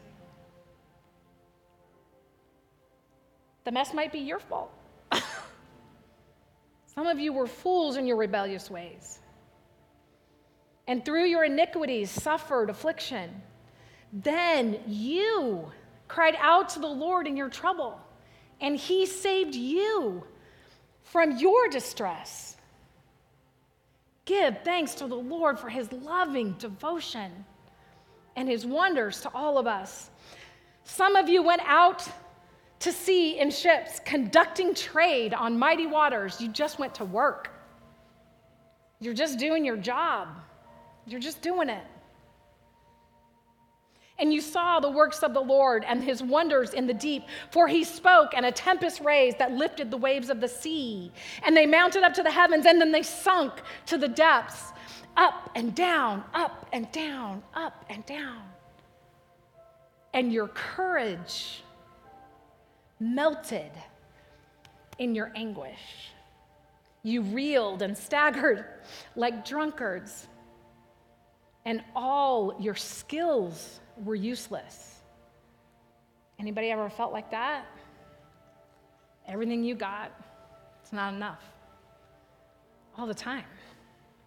The 3.65 3.73
mess 3.73 3.93
might 3.93 4.11
be 4.11 4.21
your 4.21 4.39
fault. 4.39 4.73
Some 6.95 7.07
of 7.07 7.21
you 7.21 7.35
were 7.35 7.47
fools 7.47 7.99
in 7.99 8.07
your 8.07 8.17
rebellious 8.17 8.71
ways. 8.71 9.19
And 10.87 11.05
through 11.05 11.27
your 11.27 11.45
iniquities 11.45 12.11
suffered 12.11 12.71
affliction. 12.71 13.43
Then 14.15 14.81
you 14.87 15.71
cried 16.09 16.37
out 16.39 16.71
to 16.71 16.79
the 16.79 16.87
Lord 16.87 17.27
in 17.27 17.37
your 17.37 17.51
trouble, 17.51 18.01
and 18.61 18.77
he 18.77 19.05
saved 19.05 19.55
you 19.55 20.25
from 21.05 21.39
your 21.39 21.69
distress. 21.69 22.57
Give 24.25 24.57
thanks 24.65 24.95
to 24.97 25.07
the 25.07 25.15
Lord 25.15 25.59
for 25.59 25.69
his 25.69 25.93
loving 25.93 26.53
devotion 26.59 27.45
and 28.37 28.49
his 28.49 28.67
wonders 28.67 29.21
to 29.21 29.31
all 29.35 29.59
of 29.59 29.67
us. 29.67 30.11
Some 30.83 31.15
of 31.15 31.29
you 31.29 31.43
went 31.43 31.63
out 31.65 32.07
to 32.81 32.93
sea 32.93 33.39
in 33.39 33.51
ships, 33.51 34.01
conducting 34.05 34.75
trade 34.75 35.33
on 35.33 35.59
mighty 35.59 35.87
waters. 35.87 36.41
You 36.41 36.49
just 36.49 36.79
went 36.79 36.95
to 36.97 37.05
work. 37.05 37.51
You're 39.01 39.15
just 39.15 39.39
doing 39.39 39.65
your 39.65 39.77
job. 39.77 40.29
You're 41.07 41.21
just 41.21 41.41
doing 41.43 41.69
it. 41.69 41.85
And 44.19 44.33
you 44.33 44.41
saw 44.41 44.79
the 44.79 44.91
works 44.91 45.23
of 45.23 45.35
the 45.35 45.41
Lord 45.41 45.85
and 45.85 46.03
his 46.03 46.23
wonders 46.23 46.73
in 46.73 46.87
the 46.87 46.95
deep. 46.95 47.25
For 47.51 47.67
he 47.67 47.83
spoke, 47.83 48.33
and 48.35 48.47
a 48.47 48.53
tempest 48.53 49.01
raised 49.01 49.39
that 49.39 49.53
lifted 49.53 49.91
the 49.91 49.97
waves 49.97 50.31
of 50.31 50.41
the 50.41 50.49
sea. 50.49 51.11
And 51.43 51.57
they 51.57 51.67
mounted 51.67 52.05
up 52.05 52.15
to 52.15 52.23
the 52.23 52.31
heavens, 52.31 52.65
and 52.65 52.81
then 52.81 52.93
they 52.93 53.03
sunk 53.03 53.53
to 53.87 53.99
the 53.99 54.09
depths. 54.09 54.73
Up 55.17 55.51
and 55.55 55.75
down, 55.75 56.25
up 56.33 56.67
and 56.73 56.91
down, 56.93 57.43
up 57.55 57.85
and 57.89 58.05
down. 58.07 58.43
And 60.13 60.33
your 60.33 60.49
courage 60.49 61.63
melted 63.01 63.71
in 64.99 65.15
your 65.15 65.33
anguish. 65.35 66.13
You 67.03 67.23
reeled 67.23 67.83
and 67.83 67.99
staggered 67.99 68.65
like 69.15 69.45
drunkards, 69.45 70.27
and 71.65 71.83
all 71.95 72.57
your 72.61 72.75
skills 72.75 73.81
were 74.03 74.15
useless. 74.15 75.01
Anybody 76.39 76.71
ever 76.71 76.91
felt 76.91 77.13
like 77.13 77.31
that? 77.31 77.67
Everything 79.29 79.63
you 79.65 79.75
got, 79.75 80.13
it's 80.83 80.93
not 80.93 81.15
enough. 81.15 81.43
All 82.99 83.07
the 83.07 83.15
time, 83.15 83.45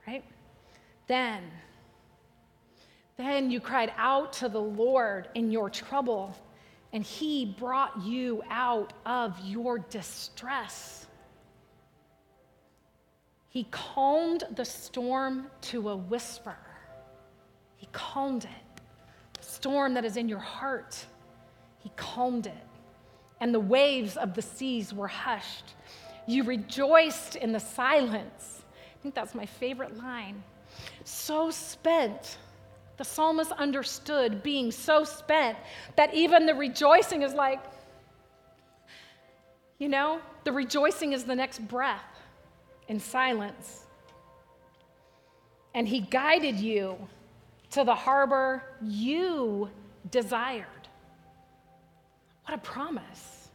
right? 0.08 0.24
Then, 1.08 1.44
Then 3.18 3.50
you 3.50 3.60
cried 3.60 3.92
out 3.98 4.32
to 4.34 4.48
the 4.48 4.62
Lord 4.62 5.28
in 5.34 5.52
your 5.52 5.70
trouble, 5.70 6.36
and 6.94 7.04
he 7.04 7.56
brought 7.58 8.00
you 8.04 8.44
out 8.50 8.94
of 9.06 9.38
your 9.44 9.80
distress. 9.80 11.08
He 13.50 13.66
calmed 13.72 14.44
the 14.56 14.66
storm 14.66 15.48
to 15.62 15.90
a 15.90 15.96
whisper. 15.96 16.58
He 17.76 17.88
calmed 17.92 18.46
it. 18.46 18.67
Storm 19.58 19.96
that 19.96 20.06
is 20.06 20.18
in 20.18 20.30
your 20.30 20.38
heart, 20.38 21.04
he 21.80 21.90
calmed 21.96 22.46
it. 22.46 22.68
And 23.40 23.52
the 23.52 23.60
waves 23.60 24.16
of 24.16 24.36
the 24.36 24.42
seas 24.44 24.94
were 24.94 25.08
hushed. 25.08 25.74
You 26.28 26.44
rejoiced 26.44 27.36
in 27.38 27.52
the 27.54 27.60
silence. 27.60 28.62
I 28.76 29.02
think 29.02 29.16
that's 29.16 29.34
my 29.34 29.48
favorite 29.48 29.98
line. 29.98 30.44
So 31.06 31.50
spent 31.50 32.38
the 32.98 33.04
psalmist 33.04 33.52
understood 33.54 34.44
being 34.44 34.72
so 34.72 35.04
spent 35.04 35.58
that 35.96 36.14
even 36.14 36.46
the 36.46 36.54
rejoicing 36.54 37.24
is 37.24 37.34
like, 37.34 37.64
you 39.80 39.90
know, 39.90 40.22
the 40.44 40.52
rejoicing 40.52 41.14
is 41.14 41.24
the 41.24 41.36
next 41.36 41.68
breath 41.68 42.22
in 42.88 43.00
silence. 43.00 43.86
And 45.74 45.88
he 45.88 46.02
guided 46.02 46.60
you 46.60 47.08
to 47.78 47.84
the 47.84 47.94
harbor 47.94 48.64
you 48.82 49.70
desired. 50.10 50.66
What 52.46 52.56
a 52.56 52.58
promise. 52.58 53.50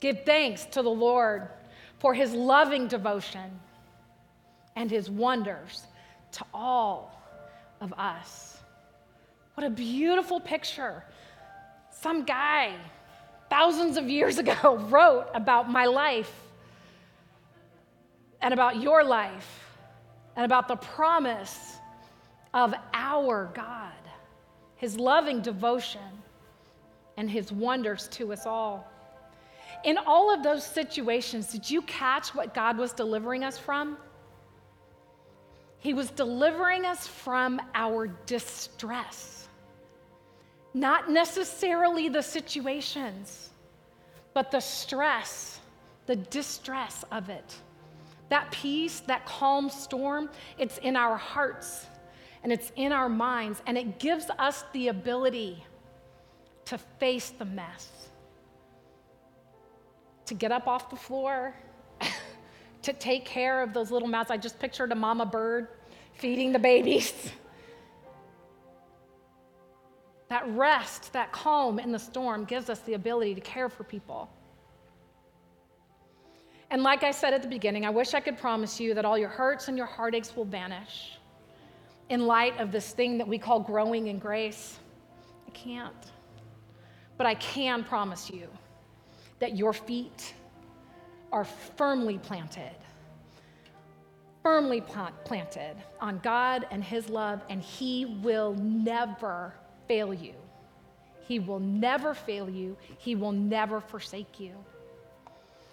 Give 0.00 0.24
thanks 0.24 0.64
to 0.72 0.82
the 0.82 0.90
Lord 0.90 1.46
for 2.00 2.12
his 2.12 2.32
loving 2.32 2.88
devotion 2.88 3.60
and 4.74 4.90
his 4.90 5.08
wonders 5.08 5.86
to 6.32 6.44
all 6.52 7.22
of 7.80 7.92
us. 7.92 8.58
What 9.54 9.64
a 9.64 9.70
beautiful 9.70 10.40
picture. 10.40 11.04
Some 11.92 12.24
guy 12.24 12.74
thousands 13.48 13.96
of 13.96 14.08
years 14.10 14.38
ago 14.38 14.84
wrote 14.90 15.28
about 15.34 15.70
my 15.70 15.84
life 15.84 16.34
and 18.40 18.52
about 18.52 18.82
your 18.82 19.04
life 19.04 19.68
and 20.34 20.44
about 20.44 20.66
the 20.66 20.74
promise 20.74 21.78
of 22.54 22.74
our 22.92 23.50
God, 23.54 23.92
his 24.76 24.98
loving 24.98 25.40
devotion, 25.40 26.00
and 27.16 27.30
his 27.30 27.52
wonders 27.52 28.08
to 28.08 28.32
us 28.32 28.46
all. 28.46 28.88
In 29.84 29.98
all 29.98 30.32
of 30.32 30.42
those 30.42 30.64
situations, 30.64 31.50
did 31.50 31.68
you 31.68 31.82
catch 31.82 32.34
what 32.34 32.54
God 32.54 32.78
was 32.78 32.92
delivering 32.92 33.44
us 33.44 33.58
from? 33.58 33.96
He 35.78 35.94
was 35.94 36.10
delivering 36.10 36.86
us 36.86 37.06
from 37.06 37.60
our 37.74 38.06
distress. 38.26 39.48
Not 40.74 41.10
necessarily 41.10 42.08
the 42.08 42.22
situations, 42.22 43.50
but 44.32 44.50
the 44.50 44.60
stress, 44.60 45.60
the 46.06 46.16
distress 46.16 47.04
of 47.10 47.28
it. 47.28 47.56
That 48.28 48.50
peace, 48.52 49.00
that 49.00 49.26
calm 49.26 49.68
storm, 49.68 50.30
it's 50.58 50.78
in 50.78 50.96
our 50.96 51.16
hearts 51.16 51.86
and 52.42 52.52
it's 52.52 52.72
in 52.76 52.92
our 52.92 53.08
minds, 53.08 53.62
and 53.66 53.78
it 53.78 53.98
gives 53.98 54.26
us 54.38 54.64
the 54.72 54.88
ability 54.88 55.64
to 56.64 56.78
face 56.78 57.30
the 57.30 57.44
mess, 57.44 58.08
to 60.26 60.34
get 60.34 60.50
up 60.50 60.66
off 60.66 60.90
the 60.90 60.96
floor 60.96 61.54
to 62.82 62.92
take 62.92 63.24
care 63.24 63.62
of 63.62 63.72
those 63.72 63.90
little 63.90 64.08
mouths. 64.08 64.30
I 64.30 64.36
just 64.36 64.58
pictured 64.58 64.90
a 64.92 64.94
mama 64.94 65.26
bird 65.26 65.68
feeding 66.14 66.52
the 66.52 66.58
babies. 66.58 67.12
That 70.28 70.48
rest, 70.56 71.12
that 71.12 71.30
calm 71.30 71.78
in 71.78 71.92
the 71.92 71.98
storm 71.98 72.46
gives 72.46 72.70
us 72.70 72.78
the 72.80 72.94
ability 72.94 73.34
to 73.34 73.42
care 73.42 73.68
for 73.68 73.84
people. 73.84 74.30
And 76.70 76.82
like 76.82 77.02
I 77.02 77.10
said 77.10 77.34
at 77.34 77.42
the 77.42 77.48
beginning, 77.48 77.84
I 77.84 77.90
wish 77.90 78.14
I 78.14 78.20
could 78.20 78.38
promise 78.38 78.80
you 78.80 78.94
that 78.94 79.04
all 79.04 79.18
your 79.18 79.28
hurts 79.28 79.68
and 79.68 79.76
your 79.76 79.84
heartaches 79.84 80.34
will 80.34 80.46
vanish 80.46 81.18
in 82.08 82.26
light 82.26 82.58
of 82.60 82.72
this 82.72 82.92
thing 82.92 83.18
that 83.18 83.28
we 83.28 83.38
call 83.38 83.60
growing 83.60 84.08
in 84.08 84.18
grace. 84.18 84.78
I 85.46 85.50
can't. 85.50 85.94
But 87.16 87.26
I 87.26 87.34
can 87.34 87.84
promise 87.84 88.30
you 88.30 88.48
that 89.38 89.56
your 89.56 89.72
feet 89.72 90.34
are 91.30 91.44
firmly 91.76 92.18
planted, 92.18 92.76
firmly 94.42 94.82
planted 95.24 95.76
on 96.00 96.18
God 96.22 96.66
and 96.70 96.84
His 96.84 97.08
love, 97.08 97.40
and 97.48 97.62
He 97.62 98.04
will 98.22 98.54
never 98.54 99.54
fail 99.88 100.12
you. 100.12 100.34
He 101.26 101.38
will 101.38 101.60
never 101.60 102.14
fail 102.14 102.50
you. 102.50 102.76
He 102.98 103.14
will 103.14 103.32
never 103.32 103.80
forsake 103.80 104.38
you. 104.38 104.52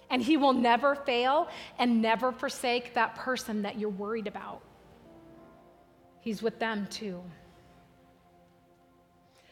And 0.09 0.21
He 0.21 0.37
will 0.37 0.53
never 0.53 0.95
fail 0.95 1.49
and 1.77 2.01
never 2.01 2.31
forsake 2.31 2.93
that 2.93 3.15
person 3.15 3.63
that 3.63 3.77
you're 3.79 3.89
worried 3.89 4.27
about. 4.27 4.61
He's 6.21 6.41
with 6.41 6.59
them 6.59 6.87
too. 6.89 7.21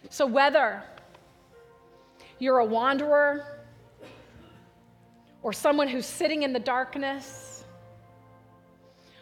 So, 0.10 0.26
whether 0.26 0.84
you're 2.40 2.60
a 2.60 2.66
wanderer, 2.66 3.58
or 5.48 5.54
someone 5.54 5.88
who's 5.88 6.06
sitting 6.06 6.44
in 6.44 6.52
the 6.52 6.60
darkness, 6.60 7.64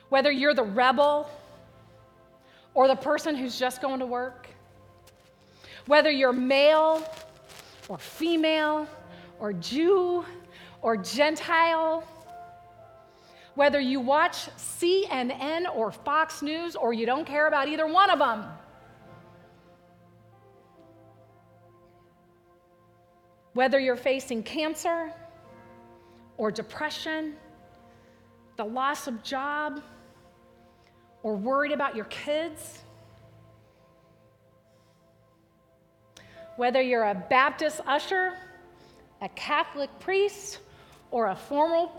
whether 0.10 0.32
you're 0.32 0.54
the 0.54 0.64
rebel 0.64 1.30
or 2.74 2.88
the 2.88 2.96
person 2.96 3.36
who's 3.36 3.60
just 3.60 3.82
going 3.82 4.00
to 4.00 4.06
work, 4.06 4.48
whether 5.88 6.10
you're 6.10 6.34
male 6.34 7.08
or 7.90 7.98
female 7.98 8.88
or 9.40 9.54
Jew 9.54 10.26
or 10.82 10.98
Gentile, 10.98 12.04
whether 13.56 13.80
you 13.80 14.00
watch 14.00 14.48
CNN 14.58 15.74
or 15.76 15.92
Fox 15.92 16.42
News 16.42 16.76
or 16.76 16.94
you 16.94 17.06
don't 17.06 17.26
care 17.26 17.48
about 17.48 17.68
either 17.68 17.88
one 17.88 18.10
of 18.10 18.20
them. 18.20 18.46
Whether 23.54 23.80
you're 23.80 23.96
facing 23.96 24.44
cancer, 24.44 25.14
or 26.38 26.52
depression, 26.52 27.36
the 28.58 28.64
loss 28.64 29.08
of 29.08 29.24
job, 29.24 29.82
or 31.24 31.36
worried 31.36 31.72
about 31.72 31.96
your 31.96 32.06
kids. 32.06 32.80
Whether 36.58 36.82
you're 36.82 37.04
a 37.04 37.26
Baptist 37.30 37.82
usher, 37.88 38.34
a 39.22 39.30
Catholic 39.30 39.90
priest, 40.00 40.60
or 41.12 41.28
a 41.28 41.36
formal, 41.36 41.92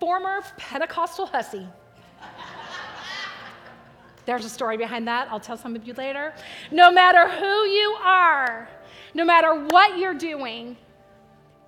former 0.00 0.40
Pentecostal 0.56 1.26
hussy. 1.26 1.68
There's 4.26 4.44
a 4.44 4.48
story 4.48 4.76
behind 4.76 5.06
that. 5.08 5.28
I'll 5.30 5.40
tell 5.40 5.56
some 5.56 5.76
of 5.76 5.86
you 5.86 5.94
later. 5.94 6.32
No 6.70 6.90
matter 6.90 7.28
who 7.28 7.64
you 7.66 7.96
are, 8.02 8.68
no 9.14 9.24
matter 9.24 9.66
what 9.66 9.98
you're 9.98 10.14
doing, 10.14 10.76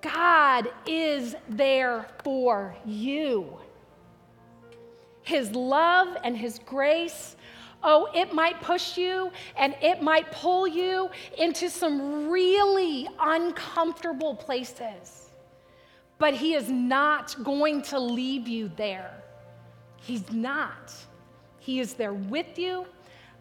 God 0.01 0.67
is 0.85 1.35
there 1.49 2.07
for 2.23 2.75
you. 2.85 3.57
His 5.23 5.51
love 5.51 6.17
and 6.23 6.35
His 6.37 6.59
grace, 6.59 7.35
oh, 7.83 8.09
it 8.13 8.33
might 8.33 8.61
push 8.61 8.97
you 8.97 9.31
and 9.57 9.75
it 9.81 10.01
might 10.01 10.31
pull 10.31 10.67
you 10.67 11.09
into 11.37 11.69
some 11.69 12.29
really 12.29 13.07
uncomfortable 13.19 14.35
places. 14.35 15.22
But 16.17 16.33
He 16.33 16.53
is 16.53 16.69
not 16.69 17.35
going 17.43 17.81
to 17.83 17.99
leave 17.99 18.47
you 18.47 18.71
there. 18.75 19.11
He's 19.97 20.31
not. 20.31 20.93
He 21.59 21.79
is 21.79 21.93
there 21.93 22.13
with 22.13 22.57
you, 22.57 22.85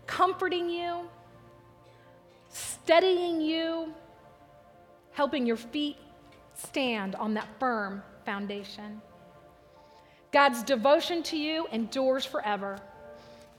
comforting 0.06 0.70
you, 0.70 1.08
steadying 2.50 3.40
you, 3.40 3.92
helping 5.12 5.46
your 5.46 5.56
feet 5.56 5.96
stand 6.54 7.14
on 7.16 7.34
that 7.34 7.48
firm 7.58 8.02
foundation. 8.24 9.00
God's 10.30 10.62
devotion 10.62 11.22
to 11.24 11.36
you 11.36 11.66
endures 11.72 12.24
forever, 12.24 12.78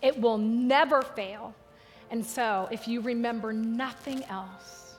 it 0.01 0.19
will 0.19 0.37
never 0.37 1.01
fail. 1.01 1.53
And 2.09 2.23
so, 2.23 2.67
if 2.71 2.87
you 2.87 3.01
remember 3.01 3.53
nothing 3.53 4.23
else, 4.25 4.97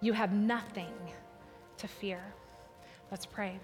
you 0.00 0.12
have 0.12 0.32
nothing 0.32 0.92
to 1.78 1.88
fear. 1.88 2.22
Let's 3.10 3.26
pray. 3.26 3.60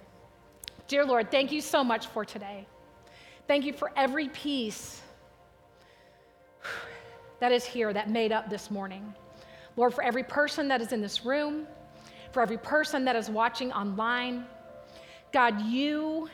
Dear 0.86 1.04
Lord, 1.04 1.30
thank 1.30 1.50
you 1.50 1.60
so 1.60 1.82
much 1.82 2.06
for 2.06 2.24
today. 2.24 2.66
Thank 3.48 3.64
you 3.64 3.72
for 3.72 3.90
every 3.96 4.28
piece 4.28 5.00
that 7.40 7.50
is 7.50 7.64
here 7.64 7.92
that 7.92 8.08
made 8.08 8.30
up 8.30 8.48
this 8.48 8.70
morning. 8.70 9.14
Lord, 9.76 9.94
for 9.94 10.04
every 10.04 10.22
person 10.22 10.68
that 10.68 10.80
is 10.80 10.92
in 10.92 11.00
this 11.00 11.24
room, 11.24 11.66
for 12.30 12.40
every 12.40 12.58
person 12.58 13.04
that 13.04 13.16
is 13.16 13.28
watching 13.28 13.72
online. 13.72 14.44
God, 15.32 15.60
you, 15.62 16.28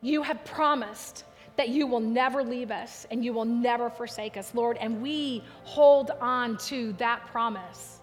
you 0.00 0.22
have 0.22 0.44
promised 0.44 1.24
that 1.56 1.68
you 1.68 1.86
will 1.86 2.00
never 2.00 2.42
leave 2.42 2.70
us 2.70 3.06
and 3.10 3.24
you 3.24 3.32
will 3.32 3.44
never 3.44 3.90
forsake 3.90 4.36
us, 4.36 4.54
Lord. 4.54 4.76
And 4.78 5.02
we 5.02 5.42
hold 5.64 6.10
on 6.20 6.56
to 6.58 6.92
that 6.94 7.26
promise 7.26 8.00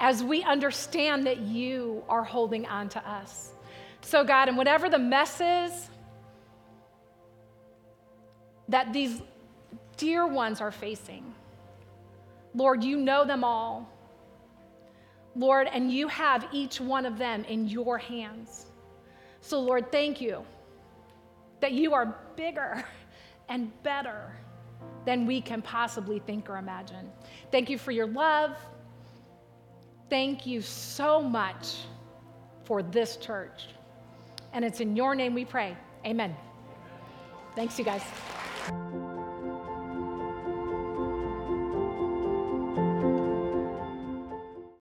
as 0.00 0.22
we 0.22 0.42
understand 0.42 1.26
that 1.26 1.38
you 1.38 2.02
are 2.08 2.24
holding 2.24 2.66
on 2.66 2.88
to 2.90 3.08
us. 3.08 3.52
So, 4.02 4.24
God, 4.24 4.48
and 4.48 4.56
whatever 4.56 4.88
the 4.88 4.98
mess 4.98 5.40
is 5.40 5.88
that 8.68 8.92
these 8.92 9.20
dear 9.96 10.26
ones 10.26 10.60
are 10.60 10.70
facing, 10.70 11.34
Lord, 12.54 12.84
you 12.84 12.96
know 12.96 13.24
them 13.24 13.44
all. 13.44 13.92
Lord, 15.34 15.68
and 15.70 15.92
you 15.92 16.08
have 16.08 16.48
each 16.50 16.80
one 16.80 17.04
of 17.04 17.18
them 17.18 17.44
in 17.44 17.68
your 17.68 17.98
hands. 17.98 18.66
So, 19.42 19.60
Lord, 19.60 19.92
thank 19.92 20.20
you 20.20 20.44
that 21.60 21.72
you 21.72 21.92
are 21.92 22.16
bigger 22.36 22.84
and 23.48 23.70
better 23.82 24.34
than 25.04 25.26
we 25.26 25.40
can 25.40 25.62
possibly 25.62 26.18
think 26.20 26.48
or 26.48 26.56
imagine. 26.56 27.10
Thank 27.50 27.70
you 27.70 27.78
for 27.78 27.92
your 27.92 28.06
love. 28.06 28.56
Thank 30.08 30.46
you 30.46 30.62
so 30.62 31.20
much 31.20 31.78
for 32.64 32.82
this 32.82 33.16
church. 33.16 33.68
And 34.52 34.64
it's 34.64 34.80
in 34.80 34.96
your 34.96 35.14
name 35.14 35.34
we 35.34 35.44
pray. 35.44 35.76
Amen. 36.04 36.36
Thanks, 37.54 37.78
you 37.78 37.84
guys. 37.84 38.02